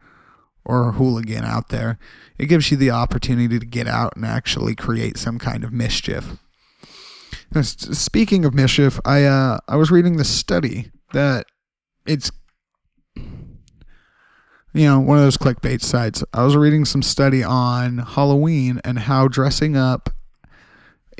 or 0.64 0.92
hooligan 0.92 1.44
out 1.44 1.68
there 1.68 1.98
it 2.38 2.46
gives 2.46 2.70
you 2.70 2.76
the 2.76 2.90
opportunity 2.90 3.58
to 3.58 3.66
get 3.66 3.86
out 3.86 4.14
and 4.16 4.24
actually 4.24 4.74
create 4.74 5.18
some 5.18 5.38
kind 5.38 5.64
of 5.64 5.72
mischief 5.72 6.38
Speaking 7.62 8.44
of 8.44 8.54
mischief, 8.54 8.98
I 9.04 9.24
uh, 9.24 9.58
I 9.68 9.76
was 9.76 9.90
reading 9.90 10.16
the 10.16 10.24
study 10.24 10.90
that 11.12 11.46
it's 12.06 12.30
you 13.14 14.86
know 14.86 15.00
one 15.00 15.18
of 15.18 15.24
those 15.24 15.36
clickbait 15.36 15.82
sites. 15.82 16.24
I 16.32 16.44
was 16.44 16.56
reading 16.56 16.86
some 16.86 17.02
study 17.02 17.44
on 17.44 17.98
Halloween 17.98 18.80
and 18.84 19.00
how 19.00 19.28
dressing 19.28 19.76
up 19.76 20.08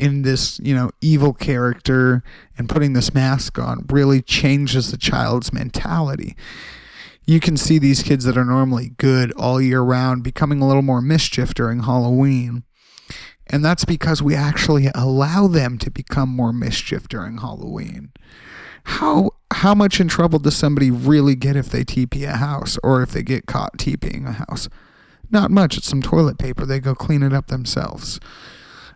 in 0.03 0.23
this 0.23 0.59
you 0.61 0.75
know 0.75 0.91
evil 1.01 1.33
character 1.33 2.23
and 2.59 2.69
putting 2.69 2.93
this 2.93 3.15
mask 3.15 3.59
on 3.59 3.87
really 3.89 4.21
changes 4.21 4.91
the 4.91 4.97
child's 4.97 5.53
mentality. 5.53 6.37
You 7.25 7.39
can 7.39 7.57
see 7.57 7.79
these 7.79 8.03
kids 8.03 8.25
that 8.25 8.37
are 8.37 8.45
normally 8.45 8.91
good 8.97 9.33
all 9.33 9.61
year 9.61 9.81
round 9.81 10.25
becoming 10.25 10.61
a 10.61 10.67
little 10.67 10.83
more 10.83 11.01
mischief 11.01 11.55
during 11.55 11.85
Halloween 11.85 12.65
and 13.53 13.63
that's 13.63 13.85
because 13.85 14.23
we 14.23 14.35
actually 14.35 14.89
allow 14.95 15.47
them 15.47 15.77
to 15.79 15.91
become 15.91 16.31
more 16.31 16.53
mischief 16.55 17.07
during 17.07 17.39
Halloween. 17.39 18.13
How 18.85 19.33
how 19.53 19.75
much 19.75 20.01
in 20.01 20.09
trouble 20.09 20.39
does 20.39 20.57
somebody 20.57 20.91
really 20.91 21.35
get 21.35 21.55
if 21.55 21.69
they 21.69 21.85
TP 21.85 22.25
a 22.25 22.39
house 22.39 22.79
or 22.83 23.03
if 23.03 23.11
they 23.11 23.23
get 23.23 23.47
caught 23.47 23.77
TPing 23.77 24.27
a 24.27 24.33
house? 24.33 24.69
Not 25.31 25.51
much. 25.51 25.77
It's 25.77 25.87
some 25.89 26.03
toilet 26.03 26.39
paper. 26.39 26.65
They 26.65 26.81
go 26.81 26.95
clean 26.95 27.23
it 27.23 27.33
up 27.33 27.49
themselves. 27.49 28.19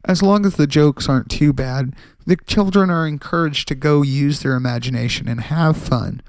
As 0.06 0.22
long 0.22 0.46
as 0.46 0.56
the 0.56 0.66
jokes 0.66 1.08
aren't 1.08 1.30
too 1.30 1.52
bad, 1.52 1.94
the 2.26 2.36
children 2.46 2.90
are 2.90 3.06
encouraged 3.06 3.68
to 3.68 3.74
go 3.74 4.02
use 4.02 4.40
their 4.40 4.54
imagination 4.54 5.28
and 5.28 5.40
have 5.42 5.76
fun. 5.76 6.22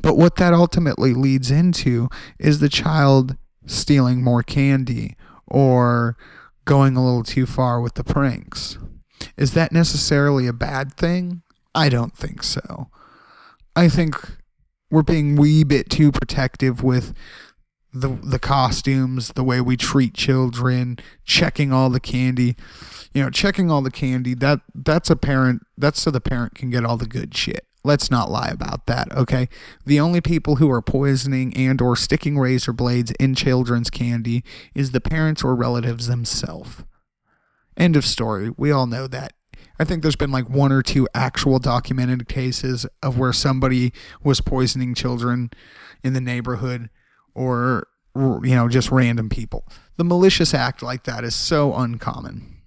But 0.00 0.16
what 0.16 0.36
that 0.36 0.54
ultimately 0.54 1.14
leads 1.14 1.50
into 1.50 2.08
is 2.38 2.58
the 2.58 2.68
child 2.68 3.36
stealing 3.66 4.22
more 4.22 4.42
candy 4.42 5.16
or 5.46 6.16
going 6.64 6.96
a 6.96 7.04
little 7.04 7.22
too 7.22 7.46
far 7.46 7.80
with 7.80 7.94
the 7.94 8.04
pranks. 8.04 8.78
Is 9.36 9.52
that 9.54 9.72
necessarily 9.72 10.46
a 10.46 10.52
bad 10.52 10.94
thing? 10.94 11.42
I 11.74 11.88
don't 11.88 12.16
think 12.16 12.42
so. 12.42 12.88
I 13.76 13.88
think 13.88 14.16
we're 14.90 15.02
being 15.02 15.36
wee 15.36 15.62
bit 15.62 15.90
too 15.90 16.10
protective 16.10 16.82
with 16.82 17.14
the 17.92 18.08
the 18.22 18.38
costumes, 18.38 19.32
the 19.34 19.44
way 19.44 19.60
we 19.60 19.76
treat 19.76 20.14
children, 20.14 20.98
checking 21.24 21.72
all 21.72 21.90
the 21.90 22.00
candy. 22.00 22.56
You 23.12 23.24
know, 23.24 23.30
checking 23.30 23.70
all 23.70 23.82
the 23.82 23.90
candy, 23.90 24.34
that 24.34 24.60
that's 24.74 25.10
a 25.10 25.16
parent 25.16 25.62
that's 25.76 26.00
so 26.00 26.10
the 26.10 26.20
parent 26.20 26.54
can 26.54 26.70
get 26.70 26.84
all 26.84 26.96
the 26.96 27.06
good 27.06 27.36
shit. 27.36 27.66
Let's 27.82 28.10
not 28.10 28.30
lie 28.30 28.50
about 28.50 28.86
that, 28.86 29.10
okay? 29.12 29.48
The 29.86 29.98
only 29.98 30.20
people 30.20 30.56
who 30.56 30.70
are 30.70 30.82
poisoning 30.82 31.56
and 31.56 31.80
or 31.80 31.96
sticking 31.96 32.38
razor 32.38 32.74
blades 32.74 33.10
in 33.12 33.34
children's 33.34 33.88
candy 33.88 34.44
is 34.74 34.90
the 34.90 35.00
parents 35.00 35.42
or 35.42 35.54
relatives 35.54 36.06
themselves. 36.06 36.84
End 37.76 37.96
of 37.96 38.04
story. 38.04 38.50
We 38.56 38.70
all 38.70 38.86
know 38.86 39.06
that. 39.06 39.32
I 39.78 39.84
think 39.84 40.02
there's 40.02 40.14
been 40.14 40.30
like 40.30 40.50
one 40.50 40.72
or 40.72 40.82
two 40.82 41.08
actual 41.14 41.58
documented 41.58 42.28
cases 42.28 42.84
of 43.02 43.18
where 43.18 43.32
somebody 43.32 43.94
was 44.22 44.42
poisoning 44.42 44.94
children 44.94 45.50
in 46.04 46.12
the 46.12 46.20
neighborhood 46.20 46.90
or 47.34 47.86
you 48.14 48.54
know 48.54 48.68
just 48.68 48.90
random 48.90 49.30
people. 49.30 49.64
The 49.96 50.04
malicious 50.04 50.52
act 50.52 50.82
like 50.82 51.04
that 51.04 51.24
is 51.24 51.34
so 51.34 51.74
uncommon. 51.74 52.59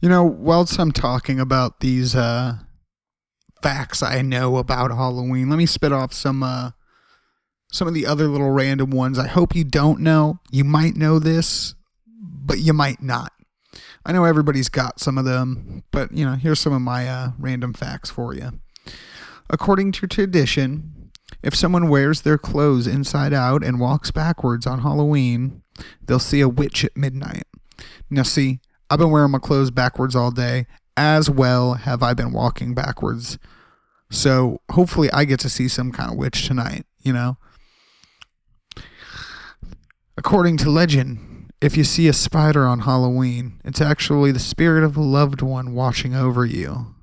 You 0.00 0.08
know, 0.08 0.24
whilst 0.24 0.78
I'm 0.78 0.92
talking 0.92 1.38
about 1.38 1.80
these 1.80 2.16
uh, 2.16 2.54
facts 3.60 4.02
I 4.02 4.22
know 4.22 4.56
about 4.56 4.90
Halloween, 4.90 5.50
let 5.50 5.58
me 5.58 5.66
spit 5.66 5.92
off 5.92 6.14
some 6.14 6.42
uh, 6.42 6.70
some 7.70 7.86
of 7.86 7.92
the 7.92 8.06
other 8.06 8.26
little 8.26 8.50
random 8.50 8.90
ones. 8.90 9.18
I 9.18 9.28
hope 9.28 9.54
you 9.54 9.62
don't 9.64 10.00
know. 10.00 10.40
You 10.50 10.64
might 10.64 10.96
know 10.96 11.18
this, 11.18 11.74
but 12.06 12.60
you 12.60 12.72
might 12.72 13.02
not. 13.02 13.32
I 14.06 14.12
know 14.12 14.24
everybody's 14.24 14.70
got 14.70 15.00
some 15.00 15.18
of 15.18 15.26
them, 15.26 15.84
but 15.90 16.12
you 16.12 16.24
know, 16.24 16.32
here's 16.32 16.60
some 16.60 16.72
of 16.72 16.80
my 16.80 17.06
uh, 17.06 17.32
random 17.38 17.74
facts 17.74 18.08
for 18.08 18.34
you. 18.34 18.52
According 19.50 19.92
to 19.92 20.06
tradition, 20.06 21.10
if 21.42 21.54
someone 21.54 21.90
wears 21.90 22.22
their 22.22 22.38
clothes 22.38 22.86
inside 22.86 23.34
out 23.34 23.62
and 23.62 23.78
walks 23.78 24.10
backwards 24.10 24.66
on 24.66 24.80
Halloween, 24.80 25.62
they'll 26.02 26.18
see 26.18 26.40
a 26.40 26.48
witch 26.48 26.86
at 26.86 26.96
midnight. 26.96 27.44
Now, 28.08 28.22
see, 28.22 28.60
I've 28.90 28.98
been 28.98 29.10
wearing 29.10 29.30
my 29.30 29.38
clothes 29.38 29.70
backwards 29.70 30.16
all 30.16 30.30
day, 30.30 30.66
as 30.96 31.30
well 31.30 31.74
have 31.74 32.02
I 32.02 32.12
been 32.12 32.32
walking 32.32 32.74
backwards. 32.74 33.38
So 34.10 34.60
hopefully 34.72 35.10
I 35.12 35.24
get 35.24 35.38
to 35.40 35.48
see 35.48 35.68
some 35.68 35.92
kind 35.92 36.10
of 36.10 36.16
witch 36.16 36.46
tonight, 36.46 36.84
you 37.00 37.12
know? 37.12 37.38
According 40.16 40.56
to 40.58 40.70
legend, 40.70 41.52
if 41.60 41.76
you 41.76 41.84
see 41.84 42.08
a 42.08 42.12
spider 42.12 42.66
on 42.66 42.80
Halloween, 42.80 43.60
it's 43.64 43.80
actually 43.80 44.32
the 44.32 44.38
spirit 44.38 44.82
of 44.82 44.96
a 44.96 45.02
loved 45.02 45.40
one 45.40 45.74
watching 45.74 46.14
over 46.14 46.44
you. 46.44 46.94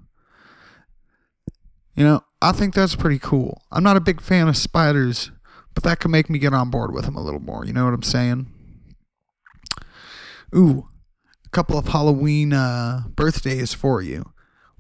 You 1.96 2.04
know, 2.04 2.22
I 2.42 2.52
think 2.52 2.76
that's 2.76 2.96
pretty 2.96 3.18
cool. 3.18 3.62
I'm 3.72 3.84
not 3.84 3.98
a 3.98 4.02
big 4.02 4.22
fan 4.22 4.48
of 4.48 4.58
spiders, 4.58 5.32
but 5.74 5.84
that 5.84 6.00
could 6.00 6.12
make 6.12 6.30
me 6.30 6.38
get 6.38 6.54
on 6.54 6.70
board 6.70 6.94
with 6.94 7.06
them 7.06 7.16
a 7.16 7.24
little 7.24 7.40
more. 7.40 7.66
You 7.66 7.74
know 7.74 7.86
what 7.86 7.94
I'm 7.94 8.04
saying? 8.04 8.48
Ooh, 10.56 10.88
couple 11.58 11.80
of 11.80 11.88
Halloween 11.88 12.54
uh, 12.54 13.02
birthdays 13.16 13.74
for 13.74 14.00
you. 14.00 14.32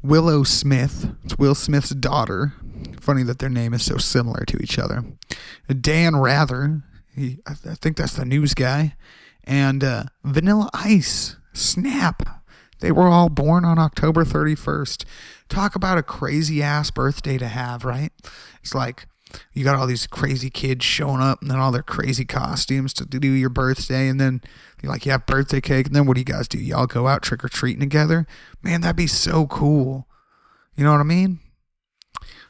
Willow 0.03 0.43
Smith, 0.43 1.09
it's 1.23 1.35
Will 1.35 1.55
Smith's 1.55 1.89
daughter. 1.89 2.53
Funny 3.01 3.23
that 3.23 3.39
their 3.39 3.49
name 3.49 3.73
is 3.73 3.83
so 3.83 3.97
similar 3.97 4.45
to 4.45 4.61
each 4.61 4.77
other. 4.77 5.03
Dan 5.67 6.17
Rather, 6.17 6.83
he, 7.15 7.39
I, 7.47 7.53
I 7.53 7.73
think 7.73 7.97
that's 7.97 8.13
the 8.13 8.25
news 8.25 8.53
guy. 8.53 8.95
And 9.43 9.83
uh, 9.83 10.03
Vanilla 10.23 10.69
Ice, 10.75 11.37
Snap. 11.51 12.43
They 12.79 12.91
were 12.91 13.07
all 13.07 13.29
born 13.29 13.65
on 13.65 13.79
October 13.79 14.23
31st. 14.23 15.03
Talk 15.49 15.73
about 15.73 15.97
a 15.97 16.03
crazy 16.03 16.61
ass 16.61 16.91
birthday 16.91 17.39
to 17.39 17.47
have, 17.47 17.85
right? 17.85 18.11
It's 18.61 18.75
like 18.75 19.07
you 19.53 19.63
got 19.63 19.75
all 19.75 19.87
these 19.87 20.07
crazy 20.07 20.49
kids 20.49 20.85
showing 20.85 21.21
up 21.21 21.41
and 21.41 21.49
then 21.49 21.59
all 21.59 21.71
their 21.71 21.83
crazy 21.83 22.25
costumes 22.25 22.93
to 22.93 23.05
do 23.05 23.27
your 23.27 23.49
birthday 23.49 24.07
and 24.07 24.19
then 24.19 24.41
you're 24.81 24.91
like 24.91 25.05
you 25.05 25.11
have 25.11 25.25
birthday 25.25 25.61
cake. 25.61 25.87
And 25.87 25.95
then 25.95 26.05
what 26.05 26.15
do 26.15 26.21
you 26.21 26.25
guys 26.25 26.47
do? 26.47 26.59
Y'all 26.59 26.87
go 26.87 27.07
out 27.07 27.21
trick-or-treating 27.21 27.79
together? 27.79 28.27
Man 28.61 28.81
that'd 28.81 28.95
be 28.95 29.07
so 29.07 29.47
cool. 29.47 30.07
You 30.75 30.83
know 30.83 30.91
what 30.91 31.01
i 31.01 31.03
mean? 31.03 31.39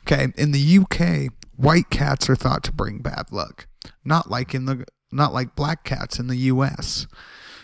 Okay 0.02 0.28
in 0.38 0.52
the 0.52 0.80
uk 0.80 1.34
white 1.56 1.90
cats 1.90 2.30
are 2.30 2.36
thought 2.36 2.64
to 2.64 2.74
bring 2.74 3.00
bad 3.00 3.32
luck. 3.32 3.68
Not 4.04 4.30
like 4.30 4.54
in 4.54 4.66
the 4.66 4.86
not 5.12 5.34
like 5.34 5.56
black 5.56 5.84
cats 5.84 6.20
in 6.20 6.28
the 6.28 6.38
us 6.38 7.08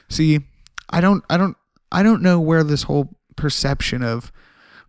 see 0.09 0.39
i 0.89 1.01
don't 1.01 1.23
i 1.29 1.37
don't 1.37 1.57
i 1.91 2.03
don't 2.03 2.21
know 2.21 2.39
where 2.39 2.63
this 2.63 2.83
whole 2.83 3.17
perception 3.35 4.03
of 4.03 4.31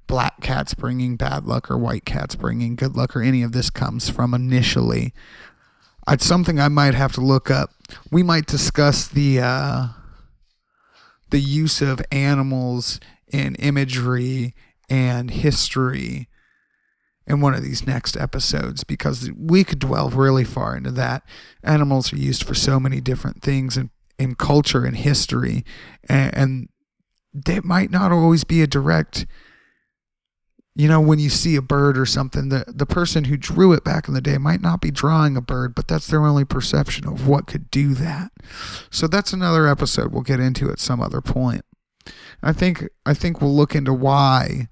black 0.07 0.41
cats 0.41 0.75
bringing 0.75 1.17
bad 1.17 1.45
luck 1.45 1.71
or 1.71 1.79
white 1.79 2.05
cats 2.05 2.35
bringing 2.35 2.77
good 2.77 2.97
luck 2.97 3.17
or 3.17 3.23
any 3.23 3.43
of 3.43 3.53
this 3.53 3.71
comes 3.71 4.09
from 4.09 4.35
initially. 4.35 5.13
It's 6.09 6.27
something 6.27 6.61
I 6.61 6.69
might 6.69 6.95
have 6.95 7.13
to 7.13 7.21
look 7.21 7.51
up. 7.51 7.71
We 8.11 8.23
might 8.23 8.47
discuss 8.47 9.09
the 9.09 9.41
uh, 9.41 9.89
the 11.31 11.41
use 11.41 11.81
of 11.81 12.01
animals 12.13 13.01
in 13.33 13.55
imagery 13.57 14.55
and 14.89 15.31
history 15.31 16.29
in 17.27 17.41
one 17.41 17.55
of 17.55 17.63
these 17.63 17.87
next 17.87 18.17
episodes 18.17 18.85
because 18.85 19.31
we 19.37 19.65
could 19.65 19.79
dwell 19.79 20.11
really 20.11 20.45
far 20.45 20.77
into 20.77 20.91
that. 20.93 21.23
Animals 21.63 22.13
are 22.13 22.19
used 22.19 22.45
for 22.45 22.55
so 22.55 22.79
many 22.79 23.01
different 23.01 23.43
things 23.43 23.77
in, 23.77 23.91
in 24.19 24.35
culture 24.35 24.85
and 24.85 24.97
history, 24.97 25.65
and, 26.09 26.37
and 26.37 27.65
might 27.65 27.91
not 27.91 28.13
always 28.13 28.45
be 28.45 28.63
a 28.63 28.67
direct 28.67 29.27
you 30.77 30.89
know, 30.89 31.01
when 31.01 31.21
you 31.21 31.31
see 31.31 31.55
a 31.55 31.63
bird 31.63 31.97
or 31.97 32.05
something, 32.05 32.49
the, 32.49 32.65
the 32.67 32.87
person 32.87 33.25
who 33.25 33.37
drew 33.37 33.73
it 33.73 33.85
back 33.85 34.09
in 34.09 34.15
the 34.15 34.21
day 34.21 34.39
might 34.39 34.61
not 34.61 34.81
be 34.81 34.91
drawing 34.91 35.37
a 35.37 35.41
bird, 35.41 35.75
but 35.75 35.87
that's 35.87 36.09
their 36.09 36.25
only 36.25 36.45
perception 36.45 37.07
of 37.07 37.29
what 37.29 37.47
could 37.47 37.71
do 37.71 37.95
that. 37.95 38.33
So 38.91 39.07
that's 39.07 39.33
another 39.33 39.69
episode 39.69 40.13
we'll 40.13 40.23
get 40.23 40.41
into 40.41 40.71
at 40.71 40.81
some 40.81 41.01
other 41.01 41.21
point. 41.21 41.65
I 42.43 42.53
think 42.53 42.89
I 43.07 43.15
think 43.15 43.41
we'll 43.41 43.55
look 43.55 43.75
into 43.75 43.93
why 43.93 44.69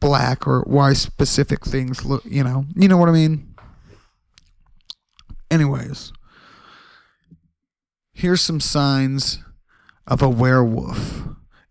black 0.00 0.46
or 0.46 0.62
why 0.62 0.92
specific 0.94 1.64
things 1.64 2.04
look, 2.04 2.24
you 2.24 2.42
know, 2.42 2.64
you 2.74 2.88
know 2.88 2.96
what 2.96 3.08
I 3.08 3.12
mean? 3.12 3.54
Anyways, 5.50 6.12
here's 8.14 8.40
some 8.40 8.60
signs 8.60 9.40
of 10.06 10.22
a 10.22 10.28
werewolf. 10.28 11.24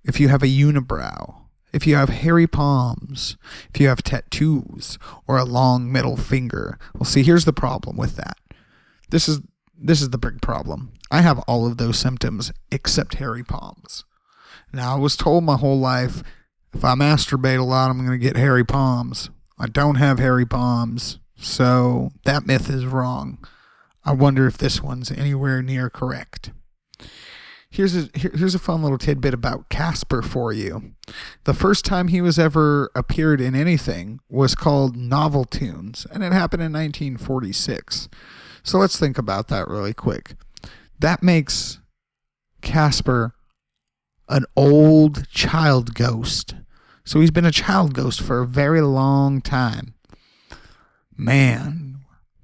If 0.03 0.19
you 0.19 0.27
have 0.27 0.43
a 0.43 0.47
unibrow, 0.47 1.40
if 1.73 1.87
you 1.87 1.95
have 1.95 2.09
hairy 2.09 2.47
palms, 2.47 3.37
if 3.73 3.79
you 3.79 3.87
have 3.87 4.03
tattoos, 4.03 4.97
or 5.27 5.37
a 5.37 5.45
long 5.45 5.91
middle 5.91 6.17
finger. 6.17 6.77
Well, 6.93 7.05
see, 7.05 7.23
here's 7.23 7.45
the 7.45 7.53
problem 7.53 7.97
with 7.97 8.15
that. 8.17 8.37
This 9.09 9.27
is 9.27 9.41
this 9.83 10.01
is 10.01 10.11
the 10.11 10.17
big 10.17 10.41
problem. 10.41 10.91
I 11.09 11.21
have 11.21 11.39
all 11.39 11.65
of 11.65 11.77
those 11.77 11.97
symptoms 11.97 12.51
except 12.71 13.15
hairy 13.15 13.43
palms. 13.43 14.05
Now, 14.71 14.95
I 14.95 14.99
was 14.99 15.17
told 15.17 15.43
my 15.43 15.57
whole 15.57 15.79
life 15.79 16.23
if 16.73 16.85
I 16.85 16.95
masturbate 16.95 17.59
a 17.59 17.63
lot, 17.63 17.89
I'm 17.89 17.97
going 18.05 18.17
to 18.17 18.17
get 18.17 18.37
hairy 18.37 18.63
palms. 18.63 19.29
I 19.59 19.67
don't 19.67 19.95
have 19.95 20.19
hairy 20.19 20.45
palms, 20.45 21.19
so 21.35 22.11
that 22.23 22.45
myth 22.45 22.69
is 22.69 22.85
wrong. 22.85 23.45
I 24.03 24.13
wonder 24.13 24.47
if 24.47 24.57
this 24.57 24.81
one's 24.81 25.11
anywhere 25.11 25.61
near 25.61 25.89
correct. 25.89 26.51
Here's 27.73 27.95
a 27.95 28.09
here's 28.13 28.53
a 28.53 28.59
fun 28.59 28.83
little 28.83 28.97
tidbit 28.97 29.33
about 29.33 29.69
Casper 29.69 30.21
for 30.21 30.51
you. 30.51 30.91
The 31.45 31.53
first 31.53 31.85
time 31.85 32.09
he 32.09 32.19
was 32.19 32.37
ever 32.37 32.91
appeared 32.95 33.39
in 33.39 33.55
anything 33.55 34.19
was 34.29 34.55
called 34.55 34.97
Noveltoons, 34.97 36.05
and 36.11 36.21
it 36.21 36.33
happened 36.33 36.61
in 36.61 36.73
1946. 36.73 38.09
So 38.61 38.77
let's 38.77 38.99
think 38.99 39.17
about 39.17 39.47
that 39.47 39.69
really 39.69 39.93
quick. 39.93 40.35
That 40.99 41.23
makes 41.23 41.79
Casper 42.61 43.33
an 44.27 44.43
old 44.57 45.29
child 45.29 45.95
ghost. 45.95 46.55
So 47.05 47.21
he's 47.21 47.31
been 47.31 47.45
a 47.45 47.51
child 47.51 47.93
ghost 47.93 48.21
for 48.21 48.41
a 48.41 48.47
very 48.47 48.81
long 48.81 49.39
time. 49.39 49.93
Man, 51.15 52.01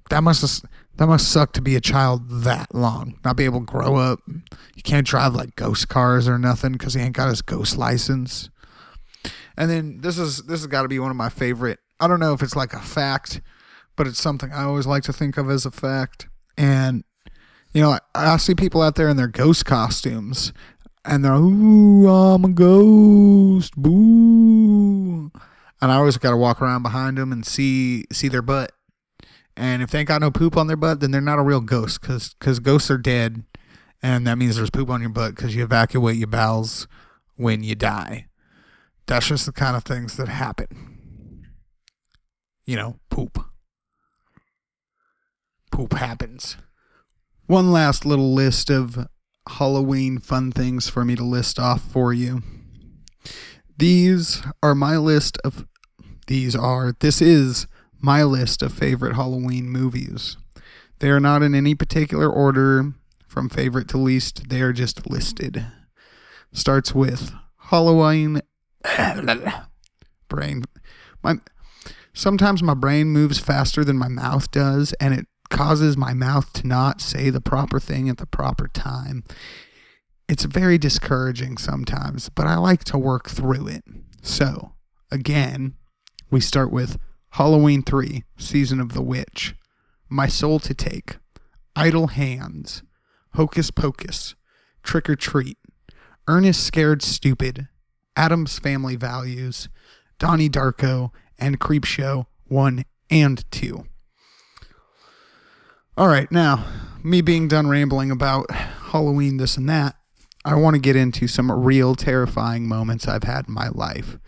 that 0.08 0.22
must 0.22 0.40
have 0.40 0.70
that 0.98 1.06
must 1.06 1.30
suck 1.30 1.52
to 1.52 1.62
be 1.62 1.76
a 1.76 1.80
child 1.80 2.28
that 2.28 2.74
long, 2.74 3.20
not 3.24 3.36
be 3.36 3.44
able 3.44 3.60
to 3.60 3.66
grow 3.66 3.94
up. 3.94 4.20
You 4.26 4.82
can't 4.82 5.06
drive 5.06 5.32
like 5.32 5.54
ghost 5.54 5.88
cars 5.88 6.28
or 6.28 6.38
nothing 6.38 6.72
because 6.72 6.94
he 6.94 7.00
ain't 7.00 7.16
got 7.16 7.28
his 7.28 7.40
ghost 7.40 7.76
license. 7.76 8.50
And 9.56 9.70
then 9.70 10.00
this 10.00 10.18
is 10.18 10.42
this 10.42 10.60
has 10.60 10.66
got 10.66 10.82
to 10.82 10.88
be 10.88 10.98
one 10.98 11.12
of 11.12 11.16
my 11.16 11.28
favorite. 11.28 11.78
I 12.00 12.08
don't 12.08 12.18
know 12.18 12.32
if 12.32 12.42
it's 12.42 12.56
like 12.56 12.72
a 12.72 12.80
fact, 12.80 13.40
but 13.94 14.08
it's 14.08 14.20
something 14.20 14.52
I 14.52 14.64
always 14.64 14.86
like 14.86 15.04
to 15.04 15.12
think 15.12 15.36
of 15.36 15.48
as 15.48 15.64
a 15.64 15.70
fact. 15.70 16.28
And 16.56 17.04
you 17.72 17.80
know, 17.80 17.90
I, 17.92 18.00
I 18.14 18.36
see 18.36 18.56
people 18.56 18.82
out 18.82 18.96
there 18.96 19.08
in 19.08 19.16
their 19.16 19.28
ghost 19.28 19.66
costumes, 19.66 20.52
and 21.04 21.24
they're 21.24 21.34
ooh, 21.34 22.08
I'm 22.08 22.44
a 22.44 22.48
ghost, 22.48 23.76
boo. 23.76 25.30
And 25.80 25.92
I 25.92 25.94
always 25.94 26.18
got 26.18 26.30
to 26.30 26.36
walk 26.36 26.60
around 26.60 26.82
behind 26.82 27.18
them 27.18 27.30
and 27.30 27.46
see 27.46 28.04
see 28.10 28.26
their 28.26 28.42
butt 28.42 28.72
and 29.58 29.82
if 29.82 29.90
they 29.90 29.98
ain't 29.98 30.08
got 30.08 30.20
no 30.20 30.30
poop 30.30 30.56
on 30.56 30.68
their 30.68 30.76
butt, 30.76 31.00
then 31.00 31.10
they're 31.10 31.20
not 31.20 31.38
a 31.38 31.42
real 31.42 31.60
ghost 31.60 32.00
because 32.00 32.34
because 32.34 32.60
ghosts 32.60 32.90
are 32.90 32.98
dead 32.98 33.42
and 34.02 34.26
that 34.26 34.38
means 34.38 34.56
there's 34.56 34.70
poop 34.70 34.88
on 34.88 35.00
your 35.00 35.10
butt 35.10 35.34
because 35.34 35.54
you 35.54 35.64
evacuate 35.64 36.16
your 36.16 36.28
bowels 36.28 36.86
when 37.36 37.62
you 37.62 37.74
die. 37.74 38.26
That's 39.06 39.26
just 39.26 39.46
the 39.46 39.52
kind 39.52 39.76
of 39.76 39.84
things 39.84 40.16
that 40.16 40.28
happen. 40.28 41.46
You 42.64 42.76
know, 42.76 43.00
poop. 43.10 43.42
Poop 45.72 45.94
happens. 45.94 46.56
One 47.46 47.72
last 47.72 48.04
little 48.04 48.34
list 48.34 48.70
of 48.70 49.08
Halloween 49.48 50.18
fun 50.18 50.52
things 50.52 50.88
for 50.88 51.04
me 51.04 51.16
to 51.16 51.24
list 51.24 51.58
off 51.58 51.82
for 51.82 52.12
you. 52.12 52.42
These 53.76 54.42
are 54.62 54.74
my 54.74 54.96
list 54.96 55.38
of. 55.44 55.66
These 56.26 56.54
are. 56.54 56.94
This 57.00 57.22
is 57.22 57.66
my 58.00 58.22
list 58.22 58.62
of 58.62 58.72
favorite 58.72 59.14
Halloween 59.16 59.68
movies. 59.68 60.36
They 61.00 61.10
are 61.10 61.20
not 61.20 61.42
in 61.42 61.54
any 61.54 61.74
particular 61.74 62.28
order 62.28 62.92
from 63.28 63.48
favorite 63.48 63.88
to 63.88 63.98
least, 63.98 64.48
they 64.48 64.62
are 64.62 64.72
just 64.72 65.08
listed. 65.08 65.66
Starts 66.52 66.94
with 66.94 67.32
Halloween. 67.58 68.40
brain. 70.28 70.64
My 71.22 71.36
sometimes 72.12 72.62
my 72.62 72.74
brain 72.74 73.08
moves 73.08 73.38
faster 73.38 73.84
than 73.84 73.98
my 73.98 74.08
mouth 74.08 74.50
does, 74.50 74.92
and 74.94 75.14
it 75.14 75.26
causes 75.50 75.96
my 75.96 76.14
mouth 76.14 76.52
to 76.54 76.66
not 76.66 77.00
say 77.00 77.30
the 77.30 77.40
proper 77.40 77.78
thing 77.78 78.08
at 78.08 78.16
the 78.16 78.26
proper 78.26 78.66
time. 78.66 79.24
It's 80.28 80.44
very 80.44 80.78
discouraging 80.78 81.58
sometimes, 81.58 82.30
but 82.30 82.46
I 82.46 82.56
like 82.56 82.84
to 82.84 82.98
work 82.98 83.28
through 83.28 83.68
it. 83.68 83.84
So, 84.22 84.72
again, 85.10 85.74
we 86.30 86.40
start 86.40 86.70
with 86.72 86.98
Halloween 87.32 87.82
3, 87.82 88.24
Season 88.36 88.80
of 88.80 88.94
the 88.94 89.02
Witch, 89.02 89.54
My 90.08 90.26
Soul 90.26 90.58
to 90.60 90.74
Take, 90.74 91.18
Idle 91.76 92.08
Hands, 92.08 92.82
Hocus 93.34 93.70
Pocus, 93.70 94.34
Trick 94.82 95.08
or 95.08 95.16
Treat, 95.16 95.58
Ernest 96.26 96.64
Scared 96.64 97.02
Stupid, 97.02 97.68
Addams 98.16 98.58
Family 98.58 98.96
Values, 98.96 99.68
Donnie 100.18 100.48
Darko, 100.48 101.10
and 101.38 101.60
Creepshow 101.60 102.26
1 102.46 102.84
and 103.10 103.44
2. 103.50 103.84
All 105.96 106.08
right, 106.08 106.30
now, 106.30 106.64
me 107.02 107.20
being 107.20 107.48
done 107.48 107.68
rambling 107.68 108.10
about 108.10 108.50
Halloween, 108.50 109.36
this 109.36 109.56
and 109.56 109.68
that, 109.68 109.96
I 110.44 110.54
want 110.54 110.74
to 110.74 110.80
get 110.80 110.96
into 110.96 111.28
some 111.28 111.50
real 111.50 111.94
terrifying 111.94 112.68
moments 112.68 113.06
I've 113.06 113.24
had 113.24 113.48
in 113.48 113.54
my 113.54 113.68
life. 113.68 114.18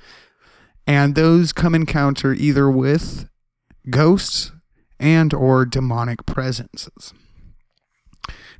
And 0.90 1.14
those 1.14 1.52
come 1.52 1.76
encounter 1.76 2.34
either 2.34 2.68
with 2.68 3.28
ghosts 3.90 4.50
and 4.98 5.32
or 5.32 5.64
demonic 5.64 6.26
presences. 6.26 7.14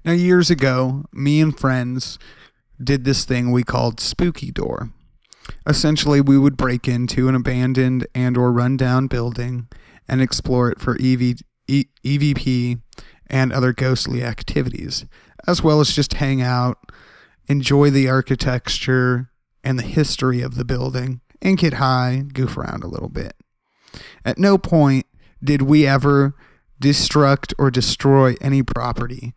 Now, 0.05 0.13
years 0.13 0.49
ago, 0.49 1.07
me 1.13 1.41
and 1.41 1.59
friends 1.59 2.21
did 2.81 3.05
this 3.05 3.25
thing 3.25 3.51
we 3.51 3.65
called 3.65 3.99
Spooky 3.99 4.53
Door. 4.53 4.93
Essentially, 5.67 6.21
we 6.21 6.39
would 6.39 6.57
break 6.57 6.87
into 6.87 7.29
an 7.29 7.35
abandoned 7.35 8.07
and 8.15 8.37
or 8.37 8.53
rundown 8.53 9.09
building 9.09 9.67
and 10.07 10.23
explore 10.23 10.71
it 10.71 10.81
for 10.81 10.93
EV, 11.01 11.35
EVP 11.69 12.81
and 13.27 13.53
other 13.53 13.73
ghostly 13.73 14.23
activities, 14.23 15.05
as 15.49 15.65
well 15.65 15.81
as 15.81 15.97
just 15.97 16.15
hang 16.15 16.41
out, 16.41 16.79
enjoy 17.49 17.91
the 17.91 18.09
architecture 18.09 19.33
and 19.65 19.81
the 19.81 19.83
history 19.83 20.41
of 20.43 20.55
the 20.55 20.65
building, 20.65 21.23
and 21.43 21.59
get 21.59 21.75
high, 21.75 22.25
goof 22.33 22.57
around 22.57 22.85
a 22.85 22.89
little 22.89 23.09
bit. 23.09 23.35
At 24.25 24.39
no 24.39 24.59
point 24.59 25.07
did 25.43 25.63
we 25.63 25.87
ever 25.87 26.35
destruct 26.81 27.53
or 27.59 27.71
destroy 27.71 28.35
any 28.41 28.63
property. 28.63 29.35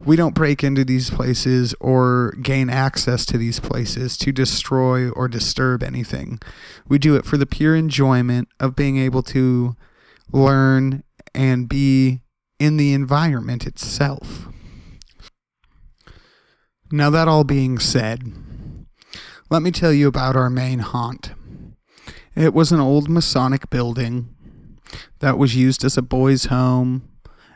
We 0.00 0.16
don't 0.16 0.34
break 0.34 0.64
into 0.64 0.84
these 0.84 1.10
places 1.10 1.74
or 1.80 2.34
gain 2.42 2.70
access 2.70 3.26
to 3.26 3.38
these 3.38 3.60
places 3.60 4.16
to 4.18 4.32
destroy 4.32 5.10
or 5.10 5.28
disturb 5.28 5.82
anything. 5.82 6.40
We 6.88 6.98
do 6.98 7.16
it 7.16 7.24
for 7.24 7.36
the 7.36 7.46
pure 7.46 7.76
enjoyment 7.76 8.48
of 8.58 8.76
being 8.76 8.96
able 8.98 9.22
to 9.24 9.76
learn 10.32 11.02
and 11.34 11.68
be 11.68 12.22
in 12.58 12.78
the 12.78 12.94
environment 12.94 13.66
itself. 13.66 14.48
Now, 16.90 17.10
that 17.10 17.28
all 17.28 17.44
being 17.44 17.78
said, 17.78 18.32
let 19.50 19.60
me 19.60 19.70
tell 19.70 19.92
you 19.92 20.08
about 20.08 20.36
our 20.36 20.48
main 20.48 20.78
haunt. 20.78 21.32
It 22.36 22.52
was 22.52 22.70
an 22.70 22.80
old 22.80 23.08
Masonic 23.08 23.70
building 23.70 24.28
that 25.20 25.38
was 25.38 25.56
used 25.56 25.84
as 25.84 25.96
a 25.96 26.02
boys' 26.02 26.44
home, 26.46 27.08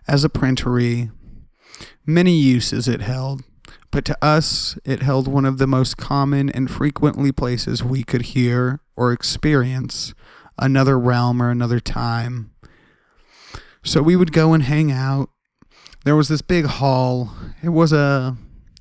as 0.09 0.25
a 0.25 0.31
printery, 0.31 1.11
many 2.07 2.33
uses 2.33 2.89
it 2.89 3.03
held, 3.03 3.43
but 3.91 4.05
to 4.07 4.17
us 4.25 4.79
it 4.85 5.03
held 5.03 5.29
one 5.29 5.45
of 5.45 5.59
the 5.59 5.67
most 5.67 5.99
common 5.99 6.49
and 6.49 6.71
frequently 6.71 7.31
places 7.31 7.85
we 7.85 8.03
could 8.03 8.23
hear 8.23 8.81
or 8.97 9.13
experience 9.13 10.15
another 10.59 10.99
realm 10.99 11.43
or 11.43 11.51
another 11.51 11.79
time. 11.79 12.51
So 13.83 14.03
we 14.03 14.17
would 14.17 14.33
go 14.33 14.53
and 14.53 14.63
hang 14.63 14.91
out. 14.91 15.29
There 16.05 16.17
was 16.17 16.29
this 16.29 16.43
big 16.43 16.65
hall. 16.65 17.35
It 17.63 17.71
was 17.71 17.93
a 17.93 18.37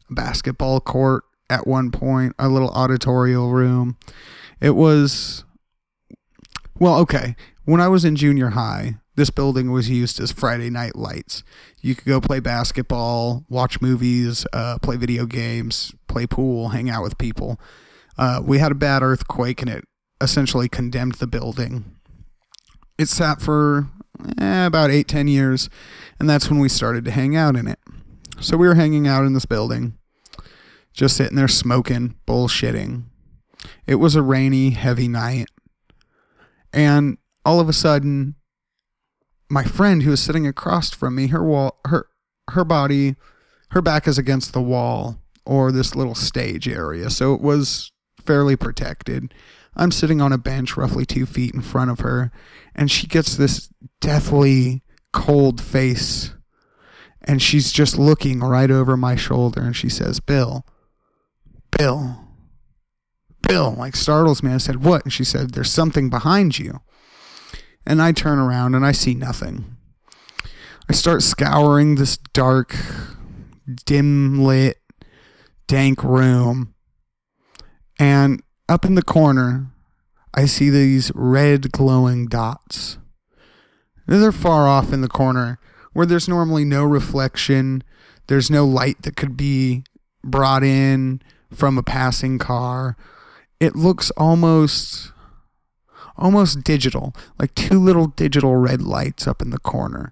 basketball 0.10 0.80
court 0.80 1.24
at 1.50 1.68
one 1.68 1.92
point, 1.92 2.36
a 2.40 2.48
little 2.48 2.70
auditorial 2.70 3.52
room. 3.52 3.98
It 4.62 4.72
was 4.72 5.44
well, 6.80 6.98
okay. 7.00 7.36
When 7.66 7.82
I 7.82 7.88
was 7.88 8.06
in 8.06 8.16
junior 8.16 8.50
high, 8.50 8.96
this 9.16 9.30
building 9.30 9.72
was 9.72 9.90
used 9.90 10.20
as 10.20 10.32
Friday 10.32 10.70
night 10.70 10.96
lights. 10.96 11.44
You 11.82 11.94
could 11.94 12.06
go 12.06 12.22
play 12.22 12.40
basketball, 12.40 13.46
watch 13.50 13.82
movies, 13.82 14.48
uh, 14.54 14.78
play 14.82 14.96
video 14.96 15.26
games, 15.26 15.94
play 16.08 16.26
pool, 16.26 16.70
hang 16.70 16.90
out 16.90 17.04
with 17.04 17.18
people. 17.18 17.60
Uh, 18.18 18.42
we 18.44 18.60
had 18.60 18.72
a 18.72 18.76
bad 18.76 19.04
earthquake 19.04 19.62
and 19.62 19.70
it 19.70 19.86
essentially 20.22 20.70
condemned 20.70 21.16
the 21.16 21.28
building. 21.28 21.96
It 22.98 23.08
sat 23.08 23.42
for 23.42 23.90
eh, 24.40 24.66
about 24.66 24.90
eight, 24.90 25.08
ten 25.08 25.28
years, 25.28 25.70
and 26.20 26.30
that's 26.30 26.50
when 26.50 26.60
we 26.60 26.70
started 26.70 27.06
to 27.06 27.12
hang 27.12 27.36
out 27.36 27.56
in 27.56 27.68
it. 27.68 27.80
So 28.42 28.58
we 28.58 28.68
were 28.68 28.76
hanging 28.76 29.08
out 29.08 29.26
in 29.26 29.34
this 29.34 29.46
building, 29.46 29.98
just 30.94 31.18
sitting 31.18 31.36
there 31.36 31.48
smoking, 31.48 32.16
bullshitting. 32.26 33.04
It 33.86 33.96
was 33.96 34.16
a 34.16 34.22
rainy, 34.22 34.72
heavy 34.72 35.08
night. 35.08 35.48
And 36.74 37.18
all 37.46 37.60
of 37.60 37.70
a 37.70 37.74
sudden, 37.74 38.36
my 39.50 39.64
friend 39.64 40.04
who 40.04 40.12
was 40.12 40.22
sitting 40.22 40.46
across 40.46 40.92
from 40.92 41.16
me, 41.16 41.28
her 41.28 41.44
wall, 41.44 41.80
her 41.86 42.08
her 42.52 42.64
body, 42.64 43.16
her 43.72 43.82
back 43.82 44.08
is 44.08 44.18
against 44.18 44.54
the 44.54 44.62
wall 44.62 45.22
or 45.46 45.72
this 45.72 45.96
little 45.96 46.16
stage 46.16 46.68
area, 46.68 47.10
so 47.10 47.34
it 47.34 47.42
was 47.42 47.92
fairly 48.22 48.56
protected. 48.56 49.34
I'm 49.76 49.92
sitting 49.92 50.22
on 50.22 50.34
a 50.34 50.38
bench 50.38 50.76
roughly 50.78 51.06
two 51.06 51.26
feet 51.26 51.54
in 51.54 51.62
front 51.62 51.90
of 51.90 52.00
her, 52.02 52.32
and 52.76 52.92
she 52.92 53.08
gets 53.08 53.36
this 53.36 53.70
deathly 54.02 54.84
cold 55.14 55.62
face, 55.62 56.34
and 57.22 57.42
she's 57.42 57.72
just 57.72 57.98
looking 57.98 58.42
right 58.42 58.70
over 58.70 58.96
my 58.98 59.16
shoulder, 59.16 59.62
and 59.62 59.76
she 59.76 59.90
says, 59.90 60.20
"Bill, 60.20 60.66
Bill." 61.78 62.29
Bill, 63.48 63.74
like 63.78 63.96
startles 63.96 64.44
me. 64.44 64.52
I 64.52 64.58
said, 64.58 64.84
What? 64.84 65.04
And 65.04 65.14
she 65.14 65.24
said, 65.24 65.52
There's 65.52 65.72
something 65.72 66.10
behind 66.10 66.60
you 66.60 66.82
and 67.90 68.02
I 68.02 68.12
turn 68.12 68.38
around 68.38 68.76
and 68.76 68.86
I 68.86 68.92
see 68.92 69.16
nothing. 69.16 69.76
I 70.88 70.94
start 70.94 71.24
scouring 71.24 71.96
this 71.96 72.18
dark, 72.18 72.76
dim 73.86 74.44
lit, 74.44 74.78
dank 75.68 76.04
room, 76.04 76.76
and 78.00 78.42
up 78.68 78.86
in 78.86 78.94
the 78.94 79.02
corner, 79.02 79.72
I 80.34 80.46
see 80.46 80.70
these 80.70 81.12
red 81.16 81.72
glowing 81.72 82.28
dots. 82.28 83.00
They're 84.08 84.32
far 84.32 84.68
off 84.68 84.94
in 84.94 85.02
the 85.02 85.08
corner 85.08 85.60
where 85.94 86.06
there's 86.06 86.30
normally 86.30 86.66
no 86.66 86.84
reflection, 86.84 87.84
there's 88.28 88.52
no 88.52 88.66
light 88.66 89.02
that 89.02 89.16
could 89.16 89.36
be 89.36 89.84
brought 90.24 90.64
in 90.64 91.22
from 91.52 91.78
a 91.78 91.84
passing 91.84 92.38
car. 92.38 92.96
It 93.60 93.76
looks 93.76 94.12
almost 94.12 95.12
almost 96.18 96.64
digital, 96.64 97.16
like 97.40 97.56
two 97.56 97.80
little 97.80 98.08
digital 98.08 98.56
red 98.56 98.82
lights 98.82 99.26
up 99.26 99.42
in 99.42 99.52
the 99.52 99.60
corner. 99.60 100.12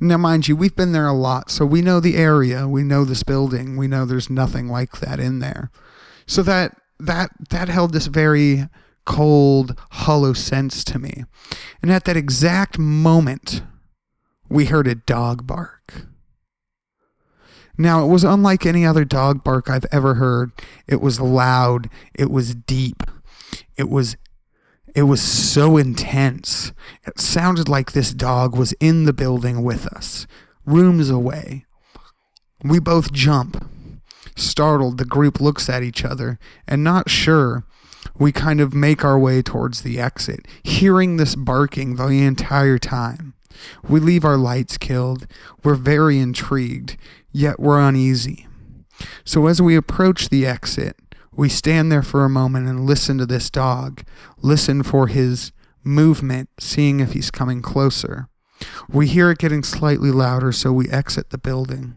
Now, 0.00 0.16
mind 0.16 0.48
you, 0.48 0.56
we've 0.56 0.74
been 0.74 0.92
there 0.92 1.06
a 1.06 1.12
lot, 1.12 1.50
so 1.50 1.64
we 1.64 1.82
know 1.82 2.00
the 2.00 2.16
area, 2.16 2.66
we 2.66 2.82
know 2.82 3.04
this 3.04 3.22
building, 3.22 3.76
we 3.76 3.86
know 3.86 4.04
there's 4.04 4.30
nothing 4.30 4.68
like 4.68 5.00
that 5.00 5.20
in 5.20 5.38
there. 5.38 5.70
So 6.26 6.42
that 6.42 6.76
that 6.98 7.30
that 7.50 7.68
held 7.68 7.92
this 7.92 8.06
very 8.06 8.68
cold, 9.04 9.78
hollow 9.92 10.32
sense 10.32 10.82
to 10.84 10.98
me. 10.98 11.24
And 11.82 11.92
at 11.92 12.04
that 12.04 12.16
exact 12.16 12.78
moment, 12.78 13.62
we 14.48 14.66
heard 14.66 14.88
a 14.88 14.94
dog 14.94 15.46
bark. 15.46 16.06
Now, 17.76 18.04
it 18.04 18.08
was 18.08 18.24
unlike 18.24 18.66
any 18.66 18.86
other 18.86 19.04
dog 19.04 19.42
bark 19.42 19.68
I've 19.68 19.86
ever 19.90 20.14
heard. 20.14 20.52
It 20.86 21.00
was 21.00 21.20
loud, 21.20 21.88
it 22.14 22.30
was 22.30 22.54
deep, 22.54 23.02
it 23.76 23.88
was 23.88 24.16
it 24.94 25.02
was 25.02 25.20
so 25.20 25.76
intense. 25.76 26.72
It 27.04 27.18
sounded 27.18 27.68
like 27.68 27.92
this 27.92 28.12
dog 28.12 28.56
was 28.56 28.72
in 28.74 29.04
the 29.04 29.12
building 29.12 29.64
with 29.64 29.88
us, 29.88 30.28
rooms 30.64 31.10
away. 31.10 31.64
We 32.62 32.78
both 32.78 33.12
jump. 33.12 33.68
Startled, 34.36 34.98
the 34.98 35.04
group 35.04 35.40
looks 35.40 35.68
at 35.68 35.82
each 35.82 36.04
other 36.04 36.38
and 36.66 36.84
not 36.84 37.10
sure. 37.10 37.64
We 38.16 38.30
kind 38.30 38.60
of 38.60 38.74
make 38.74 39.04
our 39.04 39.18
way 39.18 39.42
towards 39.42 39.82
the 39.82 39.98
exit, 39.98 40.46
hearing 40.62 41.16
this 41.16 41.34
barking 41.34 41.96
the 41.96 42.06
entire 42.22 42.78
time. 42.78 43.33
We 43.88 44.00
leave 44.00 44.24
our 44.24 44.36
lights 44.36 44.78
killed. 44.78 45.26
We're 45.62 45.74
very 45.74 46.18
intrigued, 46.18 46.96
yet 47.32 47.60
we're 47.60 47.80
uneasy. 47.80 48.46
So 49.24 49.46
as 49.46 49.60
we 49.60 49.76
approach 49.76 50.28
the 50.28 50.46
exit, 50.46 50.96
we 51.32 51.48
stand 51.48 51.90
there 51.90 52.02
for 52.02 52.24
a 52.24 52.30
moment 52.30 52.68
and 52.68 52.86
listen 52.86 53.18
to 53.18 53.26
this 53.26 53.50
dog, 53.50 54.04
listen 54.40 54.82
for 54.82 55.08
his 55.08 55.52
movement, 55.82 56.48
seeing 56.58 57.00
if 57.00 57.12
he's 57.12 57.30
coming 57.30 57.60
closer. 57.60 58.28
We 58.88 59.08
hear 59.08 59.30
it 59.30 59.38
getting 59.38 59.62
slightly 59.62 60.10
louder, 60.10 60.52
so 60.52 60.72
we 60.72 60.88
exit 60.88 61.30
the 61.30 61.38
building. 61.38 61.94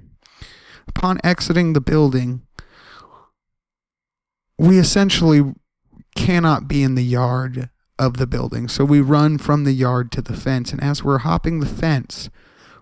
Upon 0.88 1.20
exiting 1.24 1.74
the 1.74 1.82
building, 1.82 2.42
we 4.58 4.80
essentially 4.80 5.54
cannot 6.16 6.68
be 6.68 6.82
in 6.82 6.96
the 6.96 7.04
yard 7.04 7.70
of 8.00 8.18
the 8.18 8.28
building. 8.28 8.68
So 8.68 8.86
we 8.86 9.02
run 9.02 9.38
from 9.38 9.64
the 9.64 9.72
yard 9.72 10.12
to 10.14 10.22
the 10.22 10.36
fence, 10.36 10.72
and 10.72 10.82
as 10.82 11.04
we're 11.04 11.20
hopping 11.20 11.60
the 11.60 11.66
fence, 11.66 12.30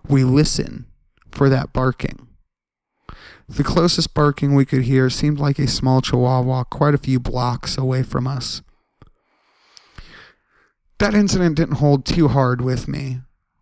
we 0.08 0.24
listen 0.24 0.86
for 1.30 1.48
that 1.48 1.72
barking. 1.72 2.28
The 3.48 3.64
closest 3.64 4.14
barking 4.14 4.54
we 4.54 4.64
could 4.64 4.82
hear 4.82 5.08
seemed 5.08 5.38
like 5.38 5.58
a 5.58 5.68
small 5.68 6.00
chihuahua 6.00 6.64
quite 6.64 6.94
a 6.94 6.98
few 6.98 7.20
blocks 7.20 7.78
away 7.78 8.02
from 8.02 8.26
us. 8.26 8.62
That 10.98 11.14
incident 11.14 11.56
didn't 11.56 11.76
hold 11.76 12.04
too 12.04 12.28
hard 12.28 12.60
with 12.60 12.88
me. 12.88 13.20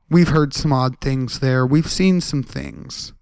We've 0.09 0.29
heard 0.29 0.55
some 0.55 0.73
odd 0.73 1.01
things 1.01 1.41
there, 1.41 1.67
we've 1.67 1.91
seen 1.91 2.21
some 2.21 2.43
things, 2.43 3.13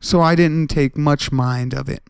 so 0.00 0.20
I 0.20 0.34
didn't 0.34 0.68
take 0.68 0.96
much 0.96 1.32
mind 1.32 1.74
of 1.74 1.88
it. 1.88 2.02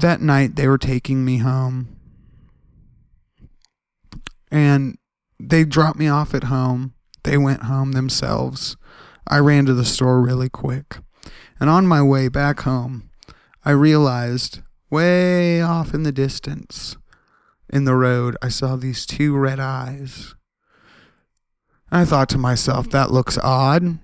That 0.00 0.20
night 0.20 0.56
they 0.56 0.68
were 0.68 0.78
taking 0.78 1.24
me 1.24 1.38
home 1.38 1.97
and 4.50 4.98
they 5.38 5.64
dropped 5.64 5.98
me 5.98 6.08
off 6.08 6.34
at 6.34 6.44
home. 6.44 6.94
They 7.24 7.38
went 7.38 7.64
home 7.64 7.92
themselves. 7.92 8.76
I 9.26 9.38
ran 9.38 9.66
to 9.66 9.74
the 9.74 9.84
store 9.84 10.20
really 10.20 10.48
quick. 10.48 10.98
And 11.60 11.68
on 11.68 11.86
my 11.86 12.02
way 12.02 12.28
back 12.28 12.60
home, 12.60 13.10
I 13.64 13.72
realized 13.72 14.60
way 14.90 15.60
off 15.60 15.92
in 15.92 16.02
the 16.02 16.12
distance 16.12 16.96
in 17.70 17.84
the 17.84 17.94
road, 17.94 18.36
I 18.40 18.48
saw 18.48 18.76
these 18.76 19.04
two 19.04 19.36
red 19.36 19.60
eyes. 19.60 20.34
I 21.90 22.04
thought 22.04 22.28
to 22.30 22.38
myself, 22.38 22.90
that 22.90 23.10
looks 23.10 23.38
odd. 23.38 23.98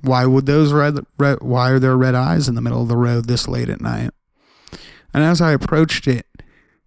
Why 0.00 0.26
would 0.26 0.46
those 0.46 0.72
red, 0.72 0.98
red 1.18 1.38
why 1.40 1.70
are 1.70 1.78
there 1.78 1.96
red 1.96 2.14
eyes 2.14 2.48
in 2.48 2.54
the 2.54 2.60
middle 2.60 2.82
of 2.82 2.88
the 2.88 2.96
road 2.96 3.26
this 3.26 3.48
late 3.48 3.68
at 3.68 3.80
night? 3.80 4.10
And 5.12 5.24
as 5.24 5.40
I 5.40 5.52
approached 5.52 6.06
it 6.06 6.26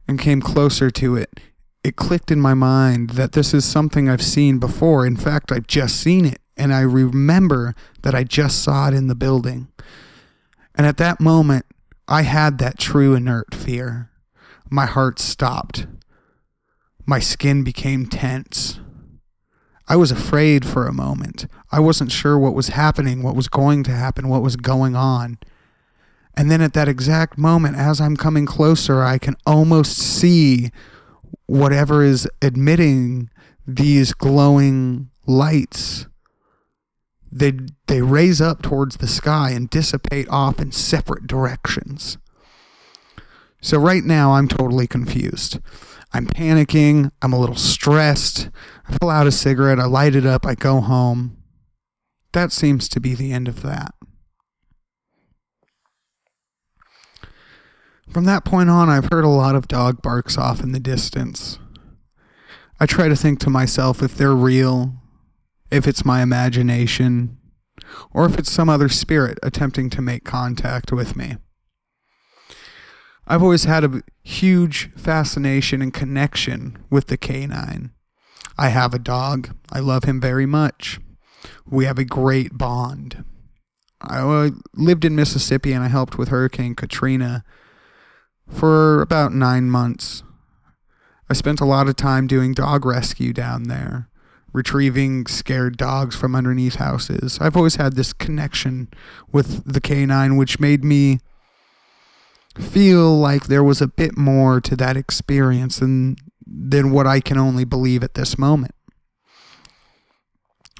and 0.08 0.20
came 0.20 0.42
closer 0.42 0.90
to 0.92 1.16
it, 1.16 1.40
it 1.84 1.96
clicked 1.96 2.32
in 2.32 2.40
my 2.40 2.54
mind 2.54 3.12
that 3.12 3.32
this 3.32 3.54
is 3.54 3.66
something 3.66 4.08
I've 4.08 4.22
seen 4.22 4.60
before. 4.60 5.06
In 5.06 5.16
fact, 5.18 5.52
I've 5.52 5.68
just 5.68 5.98
seen 5.98 6.26
it, 6.26 6.40
and 6.56 6.74
I 6.74 6.82
remember 6.82 7.74
that 8.04 8.14
I 8.14 8.24
just 8.24 8.64
saw 8.64 8.88
it 8.88 8.94
in 8.94 9.08
the 9.08 9.16
building. 9.16 9.68
And 10.76 10.86
at 10.86 10.98
that 10.98 11.20
moment, 11.20 11.66
I 12.08 12.22
had 12.22 12.60
that 12.60 12.78
true 12.78 13.16
inert 13.16 13.56
fear. 13.56 14.10
My 14.70 14.86
heart 14.86 15.20
stopped. 15.20 15.88
My 17.06 17.20
skin 17.20 17.64
became 17.64 18.06
tense. 18.06 18.80
I 19.88 19.96
was 19.96 20.12
afraid 20.12 20.66
for 20.66 20.88
a 20.88 20.94
moment. 20.94 21.48
I 21.72 21.80
wasn't 21.80 22.12
sure 22.12 22.38
what 22.38 22.54
was 22.54 22.70
happening, 22.70 23.24
what 23.24 23.36
was 23.36 23.50
going 23.50 23.84
to 23.84 23.92
happen, 23.92 24.30
what 24.30 24.44
was 24.44 24.56
going 24.56 24.96
on. 24.96 25.40
And 26.38 26.50
then 26.50 26.62
at 26.62 26.74
that 26.74 26.88
exact 26.88 27.38
moment, 27.38 27.76
as 27.76 28.00
I'm 28.00 28.16
coming 28.16 28.46
closer, 28.46 29.02
I 29.04 29.18
can 29.18 29.36
almost 29.46 29.98
see 29.98 30.70
whatever 31.52 32.02
is 32.02 32.26
emitting 32.42 33.30
these 33.68 34.14
glowing 34.14 35.10
lights 35.28 36.08
they 37.30 37.54
they 37.88 38.02
raise 38.02 38.42
up 38.42 38.62
towards 38.62 38.98
the 38.98 39.08
sky 39.08 39.52
and 39.52 39.70
dissipate 39.70 40.28
off 40.30 40.60
in 40.60 40.72
separate 40.72 41.28
directions. 41.28 42.18
So 43.62 43.78
right 43.78 44.04
now 44.04 44.34
i'm 44.34 44.48
totally 44.48 44.88
confused. 44.88 45.60
I'm 46.14 46.28
panicking. 46.28 47.12
I'm 47.22 47.32
a 47.32 47.40
little 47.40 47.56
stressed. 47.56 48.50
I 48.88 48.98
pull 48.98 49.10
out 49.10 49.28
a 49.28 49.32
cigarette. 49.32 49.80
I 49.80 49.86
light 49.86 50.14
it 50.14 50.26
up. 50.26 50.46
I 50.46 50.56
go 50.56 50.82
home. 50.82 51.38
That 52.34 52.52
seems 52.52 52.90
to 52.90 53.00
be 53.00 53.14
the 53.16 53.32
end 53.32 53.48
of 53.48 53.62
that 53.62 53.94
From 58.12 58.26
that 58.26 58.44
point 58.44 58.70
on, 58.70 58.90
I've 58.90 59.08
heard 59.10 59.24
a 59.24 59.30
lot 59.30 59.56
of 59.56 59.70
dog 59.70 60.02
barks 60.02 60.38
off 60.38 60.60
in 60.60 60.74
the 60.74 60.82
distance. 60.82 61.60
I 62.78 62.86
try 62.86 63.08
to 63.08 63.16
think 63.16 63.40
to 63.40 63.50
myself 63.50 64.04
if 64.04 64.16
they're 64.16 64.36
real, 64.36 64.96
if 65.72 65.88
it's 65.88 66.04
my 66.04 66.22
imagination, 66.22 67.38
or 68.14 68.26
if 68.26 68.38
it's 68.38 68.52
some 68.52 68.68
other 68.68 68.90
spirit 68.90 69.40
attempting 69.42 69.90
to 69.92 70.02
make 70.02 70.26
contact 70.26 70.92
with 70.92 71.16
me. 71.16 71.38
I've 73.28 73.42
always 73.42 73.64
had 73.64 73.86
a 73.86 74.02
huge 74.24 74.92
fascination 74.98 75.82
and 75.82 75.94
connection 75.94 76.78
with 76.90 77.08
the 77.08 77.18
canine. 77.18 77.92
I 78.58 78.70
have 78.70 78.94
a 78.94 79.00
dog. 79.00 79.56
I 79.72 79.80
love 79.80 80.04
him 80.04 80.20
very 80.20 80.46
much. 80.46 81.00
We 81.66 81.86
have 81.86 81.98
a 81.98 82.04
great 82.04 82.58
bond. 82.58 83.24
I 84.02 84.20
uh, 84.20 84.50
lived 84.76 85.06
in 85.06 85.16
Mississippi 85.16 85.72
and 85.72 85.84
I 85.84 85.88
helped 85.88 86.18
with 86.18 86.28
Hurricane 86.28 86.76
Katrina 86.76 87.46
for 88.52 89.02
about 89.02 89.34
nine 89.34 89.70
months. 89.70 90.24
I 91.30 91.34
spent 91.34 91.62
a 91.62 91.66
lot 91.66 91.88
of 91.88 91.96
time 91.96 92.28
doing 92.28 92.54
dog 92.54 92.86
rescue 92.86 93.32
down 93.32 93.64
there, 93.64 94.10
retrieving 94.52 95.28
scared 95.28 95.78
dogs 95.78 96.16
from 96.16 96.36
underneath 96.36 96.76
houses. 96.76 97.38
I've 97.40 97.56
always 97.56 97.78
had 97.78 97.96
this 97.96 98.12
connection 98.12 98.90
with 99.32 99.64
the 99.72 99.80
canine, 99.80 100.36
which 100.36 100.60
made 100.60 100.84
me 100.84 101.20
feel 102.56 103.18
like 103.18 103.46
there 103.46 103.64
was 103.64 103.82
a 103.82 103.88
bit 103.88 104.18
more 104.18 104.60
to 104.60 104.76
that 104.76 104.98
experience 104.98 105.80
than 105.80 106.18
than 106.46 106.92
what 106.92 107.08
I 107.08 107.22
can 107.22 107.38
only 107.38 107.64
believe 107.64 108.04
at 108.04 108.16
this 108.16 108.38
moment. 108.38 108.76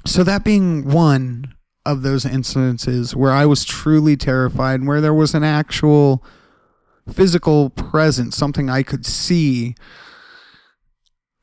So 0.04 0.22
that 0.24 0.44
being 0.44 0.86
one 0.86 1.54
of 1.86 2.02
those 2.02 2.24
incidences 2.24 3.14
where 3.14 3.32
I 3.32 3.46
was 3.46 3.64
truly 3.64 4.16
terrified 4.16 4.80
and 4.80 4.88
where 4.88 5.00
there 5.00 5.14
was 5.14 5.34
an 5.34 5.44
actual 5.44 6.22
physical 7.10 7.70
presence, 7.70 8.36
something 8.36 8.70
I 8.70 8.82
could 8.82 9.04
see, 9.04 9.74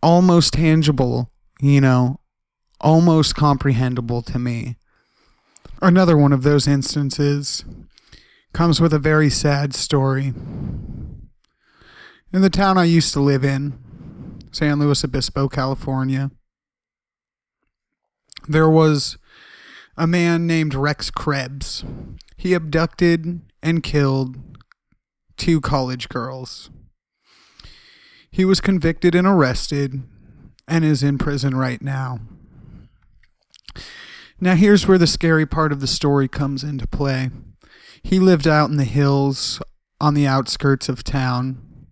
almost 0.02 0.54
tangible, 0.54 1.32
you 1.62 1.82
know, 1.82 2.20
almost 2.80 3.36
comprehensible 3.36 4.22
to 4.24 4.40
me. 4.40 4.78
Another 5.82 6.18
one 6.18 6.34
of 6.34 6.44
those 6.44 6.68
instances 6.68 7.64
comes 8.54 8.82
with 8.82 8.94
a 8.94 9.00
very 9.00 9.30
sad 9.30 9.74
story. 9.74 10.34
In 12.32 12.42
the 12.42 12.50
town 12.50 12.78
I 12.78 12.84
used 12.84 13.14
to 13.14 13.20
live 13.20 13.44
in, 13.44 13.78
San 14.52 14.80
Luis 14.80 15.04
Obispo, 15.04 15.48
California, 15.48 16.32
there 18.48 18.70
was 18.70 19.18
a 19.98 20.08
man 20.08 20.48
named 20.48 20.74
Rex 20.74 21.12
Krebs. 21.12 21.84
He 22.38 22.54
abducted 22.54 23.42
and 23.62 23.84
killed 23.84 24.38
two 25.40 25.60
college 25.60 26.10
girls. 26.10 26.70
He 28.30 28.46
was 28.46 28.62
convicted 28.62 29.16
and 29.16 29.26
arrested 29.26 30.04
and 30.68 30.86
is 30.86 31.02
in 31.02 31.18
prison 31.18 31.56
right 31.56 31.82
now. 31.82 32.20
Now, 34.40 34.56
here's 34.56 34.88
where 34.88 34.98
the 34.98 35.08
scary 35.08 35.46
part 35.46 35.72
of 35.72 35.82
the 35.82 35.88
story 35.88 36.28
comes 36.28 36.64
into 36.64 36.88
play. 36.88 37.32
He 38.04 38.20
lived 38.20 38.48
out 38.48 38.70
in 38.70 38.78
the 38.78 38.86
hills 38.86 39.62
on 40.00 40.14
the 40.14 40.28
outskirts 40.28 40.88
of 40.88 41.04
town. 41.04 41.88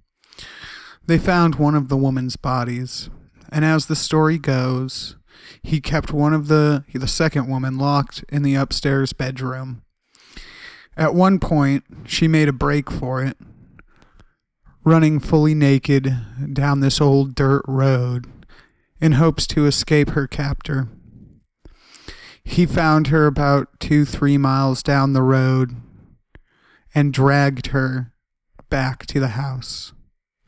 They 1.05 1.17
found 1.17 1.55
one 1.55 1.75
of 1.75 1.89
the 1.89 1.97
woman's 1.97 2.35
bodies, 2.35 3.09
and 3.51 3.65
as 3.65 3.87
the 3.87 3.95
story 3.95 4.37
goes, 4.37 5.15
he 5.61 5.81
kept 5.81 6.13
one 6.13 6.33
of 6.33 6.47
the 6.47 6.85
the 6.93 7.07
second 7.07 7.47
woman 7.47 7.77
locked 7.77 8.23
in 8.29 8.43
the 8.43 8.55
upstairs 8.55 9.13
bedroom 9.13 9.83
at 10.97 11.13
one 11.13 11.39
point, 11.39 11.83
she 12.05 12.27
made 12.27 12.49
a 12.49 12.53
break 12.53 12.91
for 12.91 13.23
it, 13.23 13.37
running 14.83 15.19
fully 15.19 15.53
naked 15.53 16.13
down 16.53 16.79
this 16.79 16.99
old 16.99 17.35
dirt 17.35 17.61
road 17.67 18.25
in 18.99 19.13
hopes 19.13 19.45
to 19.47 19.67
escape 19.67 20.09
her 20.09 20.27
captor. 20.27 20.89
He 22.43 22.65
found 22.65 23.07
her 23.07 23.27
about 23.27 23.79
two, 23.79 24.05
three 24.05 24.37
miles 24.37 24.81
down 24.81 25.13
the 25.13 25.21
road 25.21 25.75
and 26.95 27.13
dragged 27.13 27.67
her 27.67 28.11
back 28.69 29.05
to 29.07 29.19
the 29.19 29.29
house. 29.29 29.93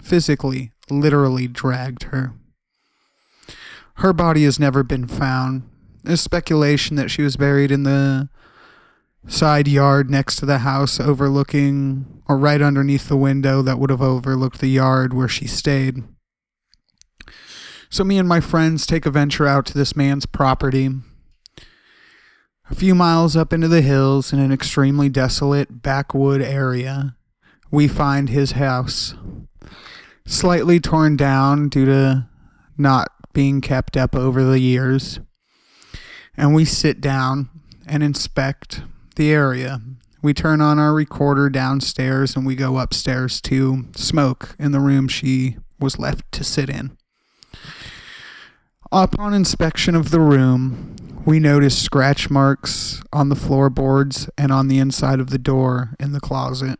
Physically, 0.02 0.72
literally 0.90 1.48
dragged 1.48 2.04
her. 2.04 2.34
Her 3.96 4.14
body 4.14 4.46
has 4.46 4.60
never 4.60 4.82
been 4.82 5.08
found. 5.08 5.70
There's 6.04 6.22
speculation 6.22 6.96
that 6.96 7.12
she 7.12 7.22
was 7.22 7.36
buried 7.36 7.70
in 7.70 7.84
the 7.84 8.30
side 9.30 9.68
yard 9.68 10.10
next 10.10 10.36
to 10.38 10.46
the 10.46 10.60
house, 10.60 11.00
overlooking 11.00 12.22
or 12.28 12.38
right 12.38 12.62
underneath 12.62 13.08
the 13.08 13.18
window 13.18 13.62
that 13.62 13.80
would 13.80 13.90
have 13.90 14.02
overlooked 14.02 14.60
the 14.60 14.68
yard 14.68 15.14
where 15.14 15.28
she 15.28 15.48
stayed. 15.48 16.04
So, 17.90 18.04
me 18.04 18.18
and 18.18 18.28
my 18.28 18.40
friends 18.40 18.86
take 18.86 19.06
a 19.06 19.12
venture 19.12 19.48
out 19.48 19.66
to 19.68 19.74
this 19.74 19.96
man's 19.96 20.26
property. 20.26 20.90
A 22.70 22.76
few 22.76 22.94
miles 22.94 23.36
up 23.36 23.52
into 23.52 23.68
the 23.68 23.82
hills 23.82 24.32
in 24.32 24.38
an 24.38 24.52
extremely 24.52 25.10
desolate 25.10 25.82
backwood 25.82 26.42
area, 26.42 27.16
we 27.72 27.88
find 27.88 28.30
his 28.30 28.52
house. 28.54 29.16
Slightly 30.28 30.80
torn 30.80 31.18
down 31.18 31.70
due 31.70 31.86
to 31.86 32.28
not 32.78 33.08
being 33.34 33.62
kept 33.62 33.98
up 33.98 34.16
over 34.16 34.44
the 34.44 34.60
years. 34.60 35.20
And 36.38 36.54
we 36.54 36.64
sit 36.64 37.02
down 37.02 37.50
and 37.88 38.04
inspect 38.04 38.84
the 39.20 39.34
area. 39.34 39.82
We 40.22 40.34
turn 40.34 40.62
on 40.62 40.80
our 40.80 40.94
recorder 40.94 41.50
downstairs 41.50 42.38
and 42.38 42.46
we 42.46 42.56
go 42.56 42.80
upstairs 42.80 43.42
to 43.42 43.86
smoke 43.94 44.56
in 44.58 44.72
the 44.72 44.80
room 44.80 45.10
she 45.10 45.58
was 45.78 46.00
left 46.00 46.32
to 46.32 46.44
sit 46.46 46.70
in. 46.70 46.98
Upon 48.94 49.34
inspection 49.34 49.94
of 49.94 50.12
the 50.12 50.22
room, 50.22 50.96
we 51.26 51.38
notice 51.38 51.78
scratch 51.78 52.30
marks 52.30 53.02
on 53.12 53.28
the 53.28 53.36
floorboards 53.36 54.30
and 54.38 54.54
on 54.54 54.70
the 54.70 54.80
inside 54.80 55.20
of 55.20 55.32
the 55.32 55.38
door 55.38 55.96
in 56.00 56.14
the 56.14 56.22
closet. 56.22 56.80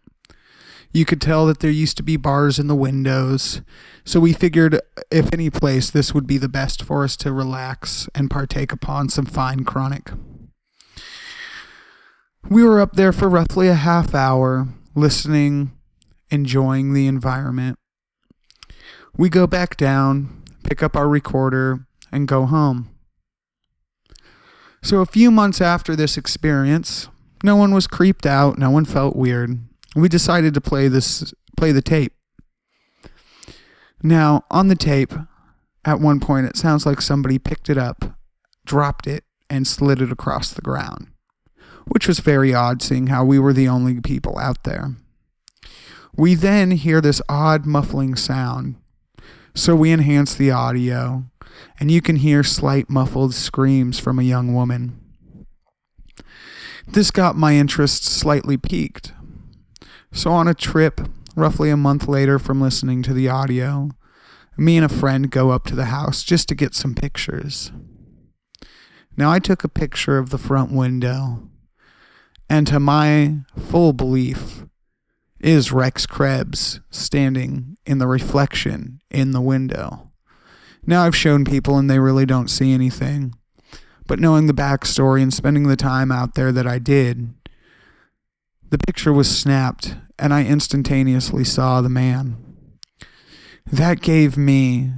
You 0.94 1.04
could 1.04 1.22
tell 1.22 1.46
that 1.48 1.60
there 1.60 1.70
used 1.70 1.98
to 1.98 2.04
be 2.04 2.16
bars 2.16 2.58
in 2.58 2.68
the 2.68 2.76
windows, 2.76 3.62
so 4.06 4.22
we 4.22 4.32
figured 4.32 4.80
if 5.12 5.32
any 5.34 5.50
place, 5.50 5.90
this 5.90 6.14
would 6.14 6.26
be 6.26 6.38
the 6.38 6.48
best 6.48 6.84
for 6.84 7.04
us 7.04 7.18
to 7.18 7.34
relax 7.34 8.08
and 8.16 8.32
partake 8.32 8.72
upon 8.72 9.10
some 9.10 9.26
fine 9.26 9.66
chronic. 9.66 10.12
We 12.50 12.64
were 12.64 12.82
up 12.82 12.94
there 12.94 13.14
for 13.14 13.30
roughly 13.30 13.68
a 13.68 13.76
half 13.76 14.16
hour, 14.16 14.68
listening, 14.96 15.72
enjoying 16.32 16.94
the 16.94 17.06
environment. 17.06 17.78
We 19.16 19.30
go 19.30 19.46
back 19.46 19.78
down, 19.78 20.44
pick 20.64 20.82
up 20.82 20.96
our 20.96 21.08
recorder, 21.08 21.86
and 22.12 22.28
go 22.28 22.48
home. 22.48 22.90
So, 24.82 25.02
a 25.02 25.06
few 25.06 25.30
months 25.30 25.62
after 25.62 25.96
this 25.96 26.18
experience, 26.18 27.08
no 27.44 27.56
one 27.56 27.72
was 27.72 27.86
creeped 27.86 28.26
out, 28.26 28.58
no 28.58 28.72
one 28.72 28.86
felt 28.86 29.16
weird. 29.16 29.60
We 29.96 30.10
decided 30.10 30.56
to 30.56 30.62
play 30.62 30.88
this 30.88 31.34
play 31.56 31.72
the 31.72 31.84
tape. 31.84 32.14
Now, 34.02 34.46
on 34.50 34.70
the 34.70 34.76
tape, 34.76 35.14
at 35.86 36.00
one 36.00 36.20
point 36.20 36.48
it 36.48 36.58
sounds 36.58 36.86
like 36.86 37.02
somebody 37.02 37.38
picked 37.38 37.70
it 37.70 37.78
up, 37.78 38.18
dropped 38.66 39.06
it, 39.06 39.24
and 39.52 39.68
slid 39.68 40.02
it 40.02 40.12
across 40.12 40.52
the 40.52 40.62
ground, 40.62 41.10
which 41.90 42.08
was 42.08 42.20
very 42.20 42.54
odd 42.54 42.82
seeing 42.82 43.08
how 43.08 43.26
we 43.26 43.38
were 43.38 43.54
the 43.54 43.68
only 43.68 44.00
people 44.02 44.38
out 44.40 44.64
there. 44.64 44.96
We 46.16 46.36
then 46.36 46.72
hear 46.72 47.02
this 47.02 47.22
odd 47.30 47.66
muffling 47.66 48.16
sound, 48.16 48.76
so 49.54 49.76
we 49.76 49.92
enhance 49.92 50.34
the 50.34 50.52
audio 50.52 51.26
and 51.80 51.92
you 51.92 52.02
can 52.02 52.18
hear 52.18 52.44
slight 52.44 52.90
muffled 52.90 53.34
screams 53.34 54.00
from 54.00 54.20
a 54.20 54.24
young 54.24 54.54
woman. 54.54 55.00
This 56.88 57.12
got 57.12 57.36
my 57.36 57.54
interest 57.54 58.04
slightly 58.04 58.58
piqued. 58.58 59.14
So, 60.12 60.32
on 60.32 60.48
a 60.48 60.56
trip, 60.56 61.02
roughly 61.36 61.70
a 61.70 61.78
month 61.78 62.08
later 62.08 62.40
from 62.40 62.62
listening 62.62 63.04
to 63.04 63.14
the 63.14 63.30
audio, 63.30 63.92
me 64.58 64.76
and 64.76 64.86
a 64.86 64.90
friend 64.90 65.30
go 65.30 65.52
up 65.52 65.66
to 65.66 65.76
the 65.76 65.86
house 65.86 66.24
just 66.24 66.48
to 66.50 66.56
get 66.56 66.74
some 66.74 66.96
pictures. 66.96 67.72
Now, 69.16 69.32
I 69.32 69.40
took 69.40 69.64
a 69.64 69.70
picture 69.70 70.18
of 70.18 70.32
the 70.32 70.38
front 70.38 70.72
window, 70.72 71.49
and 72.50 72.66
to 72.68 72.80
my 72.80 73.40
full 73.58 73.94
belief, 73.94 74.64
is 75.40 75.72
Rex 75.72 76.06
Krebs 76.06 76.82
standing 76.90 77.78
in 77.86 77.98
the 77.98 78.08
reflection 78.08 79.00
in 79.10 79.32
the 79.32 79.42
window. 79.42 80.12
Now 80.86 81.06
I've 81.06 81.16
shown 81.16 81.46
people 81.46 81.78
and 81.78 81.90
they 81.90 82.00
really 82.00 82.26
don't 82.26 82.50
see 82.50 82.74
anything. 82.74 83.34
But 84.08 84.20
knowing 84.20 84.48
the 84.48 84.54
backstory 84.54 85.22
and 85.22 85.34
spending 85.34 85.68
the 85.68 85.76
time 85.76 86.12
out 86.12 86.36
there 86.36 86.52
that 86.52 86.68
I 86.68 86.80
did, 86.80 87.34
the 88.70 88.80
picture 88.80 89.14
was 89.14 89.30
snapped 89.30 89.96
and 90.18 90.34
I 90.34 90.44
instantaneously 90.44 91.44
saw 91.44 91.82
the 91.82 91.90
man. 91.90 92.38
That 93.72 94.02
gave 94.02 94.36
me 94.36 94.92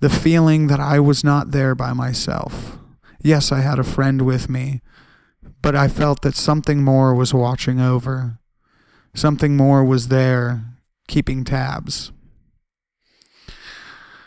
the 0.00 0.10
feeling 0.10 0.66
that 0.66 0.80
I 0.80 0.98
was 0.98 1.22
not 1.22 1.50
there 1.50 1.74
by 1.74 1.92
myself. 1.92 2.78
Yes, 3.22 3.52
I 3.52 3.60
had 3.60 3.78
a 3.78 3.84
friend 3.84 4.22
with 4.22 4.48
me, 4.48 4.80
but 5.62 5.76
I 5.76 5.86
felt 5.88 6.22
that 6.22 6.34
something 6.34 6.82
more 6.82 7.14
was 7.14 7.32
watching 7.32 7.80
over. 7.80 8.38
Something 9.14 9.56
more 9.56 9.84
was 9.84 10.08
there, 10.08 10.64
keeping 11.06 11.44
tabs. 11.44 12.10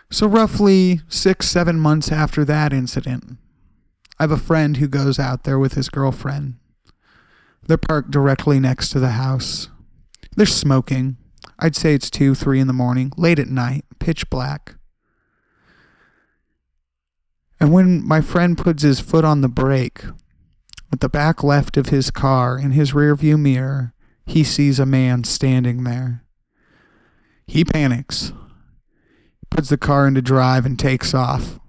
So, 0.10 0.28
roughly 0.28 1.02
six, 1.10 1.48
seven 1.48 1.80
months 1.80 2.12
after 2.12 2.46
that 2.46 2.72
incident, 2.72 3.38
I 4.18 4.24
have 4.24 4.32
a 4.32 4.38
friend 4.38 4.78
who 4.78 4.88
goes 4.88 5.20
out 5.20 5.44
there 5.44 5.60
with 5.60 5.74
his 5.74 5.90
girlfriend. 5.90 6.56
They're 7.68 7.78
parked 7.78 8.12
directly 8.12 8.60
next 8.60 8.90
to 8.92 9.00
the 9.00 9.12
house. 9.12 9.70
They're 10.38 10.46
smoking. 10.46 11.18
I'd 11.60 11.76
say 11.76 11.94
it's 11.94 12.10
two, 12.10 12.36
three 12.36 12.60
in 12.60 12.68
the 12.68 12.74
morning, 12.74 13.12
late 13.18 13.40
at 13.40 13.48
night, 13.48 13.86
pitch 14.00 14.30
black. 14.30 14.76
And 17.60 17.74
when 17.74 18.06
my 18.06 18.22
friend 18.22 18.58
puts 18.58 18.84
his 18.84 19.00
foot 19.00 19.26
on 19.26 19.42
the 19.42 19.50
brake, 19.50 20.04
at 20.96 21.02
the 21.02 21.10
back 21.10 21.44
left 21.44 21.76
of 21.76 21.90
his 21.90 22.10
car, 22.10 22.58
in 22.58 22.72
his 22.72 22.94
rearview 22.94 23.38
mirror, 23.38 23.94
he 24.26 24.46
sees 24.46 24.80
a 24.80 24.86
man 24.86 25.26
standing 25.26 25.84
there. 25.84 26.24
He 27.46 27.66
panics 27.66 28.32
puts 29.50 29.68
the 29.68 29.78
car 29.78 30.08
into 30.08 30.22
drive 30.22 30.66
and 30.66 30.80
takes 30.80 31.14
off, 31.14 31.60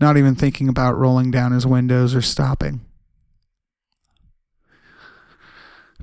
not 0.00 0.16
even 0.16 0.36
thinking 0.36 0.68
about 0.68 0.96
rolling 0.96 1.32
down 1.32 1.50
his 1.50 1.66
windows 1.66 2.14
or 2.14 2.22
stopping. 2.22 2.82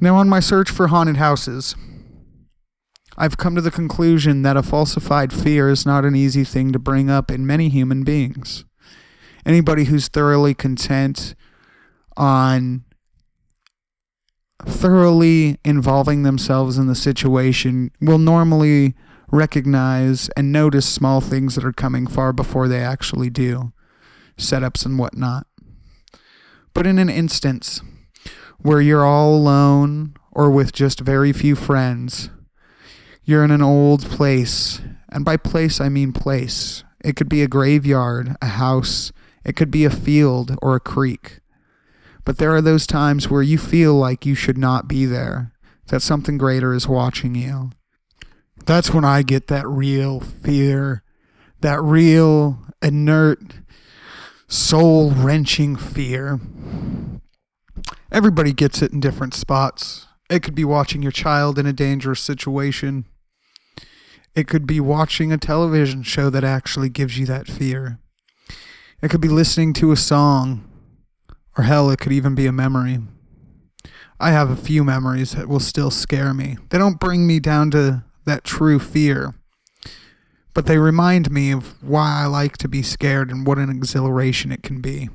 Now, 0.02 0.18
on 0.18 0.28
my 0.28 0.42
search 0.42 0.70
for 0.70 0.88
haunted 0.88 1.16
houses, 1.16 1.76
I've 3.18 3.38
come 3.38 3.56
to 3.56 3.62
the 3.62 3.72
conclusion 3.72 4.42
that 4.42 4.58
a 4.58 4.64
falsified 4.64 5.32
fear 5.32 5.70
is 5.70 5.86
not 5.86 6.04
an 6.04 6.14
easy 6.14 6.44
thing 6.44 6.74
to 6.74 6.80
bring 6.80 7.10
up 7.10 7.32
in 7.32 7.48
many 7.48 7.70
human 7.70 8.04
beings. 8.04 8.66
Anybody 9.46 9.86
who's 9.86 10.10
thoroughly 10.10 10.54
content 10.54 11.36
on 12.18 12.84
thoroughly 14.66 15.60
involving 15.64 16.24
themselves 16.24 16.78
in 16.78 16.88
the 16.88 16.96
situation 16.96 17.92
will 18.02 18.18
normally 18.18 18.96
recognize 19.32 20.30
and 20.38 20.52
notice 20.52 20.88
small 20.88 21.22
things 21.22 21.56
that 21.56 21.66
are 21.66 21.74
coming 21.74 22.08
far 22.08 22.34
before 22.34 22.68
they 22.68 22.80
actually 22.80 23.30
do, 23.30 23.74
setups 24.38 24.86
and 24.86 24.98
whatnot. 24.98 25.46
But 26.74 26.88
in 26.88 27.00
an 27.00 27.10
instance 27.10 27.82
where 28.60 28.82
you're 28.82 29.06
all 29.06 29.36
alone 29.36 30.16
or 30.32 30.50
with 30.50 30.74
just 30.74 31.00
very 31.00 31.32
few 31.32 31.56
friends, 31.56 32.30
you're 33.24 33.44
in 33.44 33.52
an 33.52 33.62
old 33.62 34.04
place, 34.04 34.82
and 35.10 35.26
by 35.26 35.38
place 35.38 35.82
I 35.82 35.90
mean 35.90 36.14
place. 36.14 36.84
It 37.04 37.16
could 37.16 37.30
be 37.30 37.42
a 37.42 37.48
graveyard, 37.48 38.36
a 38.42 38.48
house, 38.48 39.12
it 39.44 39.56
could 39.56 39.72
be 39.72 39.86
a 39.86 39.90
field 39.90 40.56
or 40.62 40.76
a 40.76 40.80
creek. 40.80 41.40
But 42.26 42.38
there 42.38 42.54
are 42.56 42.62
those 42.62 42.88
times 42.88 43.30
where 43.30 43.44
you 43.44 43.58
feel 43.58 43.94
like 43.94 44.26
you 44.26 44.36
should 44.36 44.58
not 44.58 44.88
be 44.88 45.06
there, 45.06 45.54
that 45.88 46.02
something 46.02 46.38
greater 46.38 46.74
is 46.74 46.88
watching 46.88 47.36
you. 47.36 47.70
That's 48.66 48.92
when 48.92 49.06
I 49.06 49.22
get 49.22 49.48
that 49.48 49.68
real 49.68 50.20
fear, 50.20 51.04
that 51.62 51.82
real 51.82 52.60
inert, 52.82 53.40
soul 54.48 55.12
wrenching 55.12 55.76
fear. 55.76 56.40
Everybody 58.12 58.54
gets 58.54 58.82
it 58.82 58.92
in 58.92 59.00
different 59.00 59.34
spots. 59.34 60.08
It 60.30 60.42
could 60.42 60.56
be 60.56 60.66
watching 60.66 61.04
your 61.04 61.12
child 61.12 61.60
in 61.60 61.68
a 61.68 61.74
dangerous 61.74 62.22
situation. 62.22 63.06
It 64.34 64.48
could 64.48 64.66
be 64.66 64.80
watching 64.80 65.32
a 65.32 65.38
television 65.38 66.02
show 66.02 66.30
that 66.32 66.44
actually 66.44 66.90
gives 66.90 67.20
you 67.20 67.26
that 67.28 67.48
fear. 67.48 68.00
It 69.02 69.10
could 69.10 69.22
be 69.22 69.28
listening 69.28 69.74
to 69.74 69.92
a 69.92 69.98
song, 69.98 70.68
or 71.58 71.64
hell, 71.64 71.90
it 71.90 72.00
could 72.00 72.12
even 72.12 72.36
be 72.36 72.46
a 72.46 72.52
memory. 72.52 73.00
I 74.20 74.32
have 74.32 74.50
a 74.50 74.56
few 74.56 74.84
memories 74.84 75.32
that 75.32 75.50
will 75.50 75.60
still 75.60 75.92
scare 75.92 76.34
me. 76.34 76.58
They 76.70 76.78
don't 76.78 77.00
bring 77.00 77.28
me 77.28 77.40
down 77.40 77.72
to 77.72 78.04
that 78.26 78.44
true 78.44 78.80
fear. 78.80 79.36
But 80.54 80.68
they 80.68 80.78
remind 80.78 81.32
me 81.32 81.52
of 81.52 81.82
why 81.84 82.22
I 82.24 82.28
like 82.28 82.58
to 82.60 82.70
be 82.70 82.82
scared 82.82 83.30
and 83.30 83.46
what 83.46 83.58
an 83.58 83.70
exhilaration 83.70 84.52
it 84.52 84.64
can 84.64 84.80
be. 84.80 85.10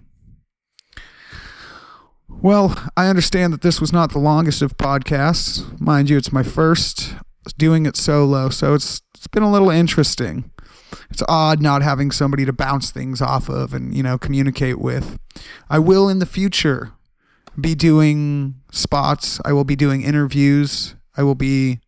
Well, 2.29 2.75
I 2.97 3.09
understand 3.09 3.53
that 3.53 3.63
this 3.63 3.81
was 3.81 3.93
not 3.93 4.13
the 4.13 4.19
longest 4.19 4.63
of 4.63 4.77
podcasts. 4.77 5.81
Mind 5.81 6.11
you, 6.11 6.17
it's 6.17 6.33
my 6.33 6.43
first 6.43 7.15
doing 7.59 7.87
it 7.87 7.97
solo, 7.97 8.51
so 8.51 8.75
it's 8.75 9.03
it's 9.15 9.27
been 9.27 9.43
a 9.43 9.51
little 9.51 9.69
interesting. 9.71 10.51
It's 11.11 11.23
odd 11.29 11.61
not 11.61 11.83
having 11.83 12.11
somebody 12.11 12.45
to 12.45 12.53
bounce 12.53 12.91
things 12.91 13.21
off 13.21 13.49
of 13.49 13.75
and, 13.75 13.95
you 13.95 14.03
know, 14.03 14.19
communicate 14.19 14.79
with. 14.79 15.19
I 15.69 15.79
will 15.79 16.09
in 16.09 16.19
the 16.19 16.27
future 16.27 16.93
be 17.61 17.75
doing 17.75 18.55
spots. 18.71 19.41
I 19.45 19.53
will 19.53 19.65
be 19.65 19.77
doing 19.77 20.03
interviews. 20.03 20.95
I 21.17 21.23
will 21.23 21.35
be 21.35 21.81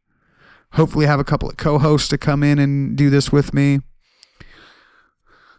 hopefully 0.73 1.07
have 1.07 1.21
a 1.21 1.25
couple 1.25 1.49
of 1.49 1.57
co-hosts 1.57 2.09
to 2.09 2.19
come 2.19 2.43
in 2.43 2.59
and 2.59 2.97
do 2.97 3.11
this 3.11 3.31
with 3.31 3.55
me. 3.55 3.81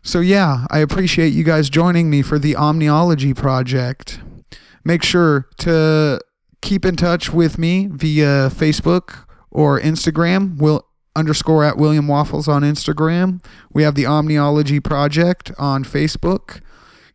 So 0.01 0.19
yeah, 0.19 0.65
I 0.69 0.79
appreciate 0.79 1.29
you 1.29 1.43
guys 1.43 1.69
joining 1.69 2.09
me 2.09 2.21
for 2.21 2.37
the 2.37 2.55
Omniology 2.55 3.35
project. 3.35 4.19
Make 4.83 5.01
sure 5.01 5.47
to 5.59 6.19
keep 6.61 6.83
in 6.83 6.97
touch 6.97 7.31
with 7.31 7.57
me 7.57 7.87
via 7.91 8.49
Facebook 8.49 9.25
or 9.49 9.79
Instagram. 9.79 10.57
Will 10.57 10.85
underscore 11.15 11.63
at 11.63 11.77
William 11.77 12.07
Waffles 12.07 12.47
on 12.47 12.63
Instagram. 12.63 13.43
We 13.71 13.83
have 13.83 13.95
the 13.95 14.03
Omniology 14.03 14.83
project 14.83 15.51
on 15.57 15.83
Facebook. 15.83 16.61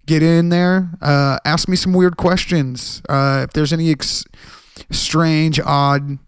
Get 0.06 0.22
in 0.22 0.48
there. 0.48 0.90
Uh, 1.02 1.38
ask 1.44 1.68
me 1.68 1.76
some 1.76 1.92
weird 1.92 2.16
questions. 2.16 3.02
Uh, 3.08 3.44
if 3.48 3.52
there's 3.52 3.72
any 3.72 3.90
ex- 3.90 4.24
strange, 4.90 5.60
odd, 5.60 6.18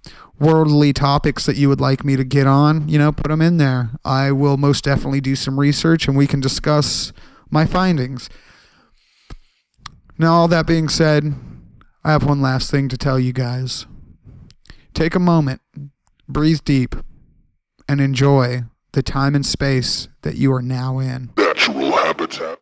worldly 0.40 0.92
topics 0.92 1.44
that 1.44 1.56
you 1.56 1.68
would 1.68 1.80
like 1.80 2.02
me 2.02 2.16
to 2.16 2.24
get 2.24 2.46
on, 2.46 2.88
you 2.88 2.98
know, 2.98 3.12
put 3.12 3.28
them 3.28 3.42
in 3.42 3.58
there. 3.58 3.90
I 4.04 4.32
will 4.32 4.56
most 4.56 4.84
definitely 4.84 5.20
do 5.20 5.36
some 5.36 5.60
research 5.60 6.08
and 6.08 6.16
we 6.16 6.26
can 6.26 6.40
discuss 6.40 7.12
my 7.50 7.66
findings. 7.66 8.30
Now, 10.18 10.32
all 10.32 10.48
that 10.48 10.66
being 10.66 10.88
said, 10.88 11.34
I 12.02 12.12
have 12.12 12.24
one 12.24 12.40
last 12.40 12.70
thing 12.70 12.88
to 12.88 12.96
tell 12.96 13.20
you 13.20 13.32
guys. 13.32 13.86
Take 14.94 15.14
a 15.14 15.20
moment, 15.20 15.60
breathe 16.26 16.60
deep, 16.64 16.96
and 17.90 18.00
enjoy 18.00 18.62
the 18.92 19.02
time 19.02 19.34
and 19.34 19.44
space 19.44 20.06
that 20.22 20.36
you 20.36 20.52
are 20.52 20.62
now 20.62 21.00
in. 21.00 21.32
Natural 21.36 21.90
habitat. 21.90 22.56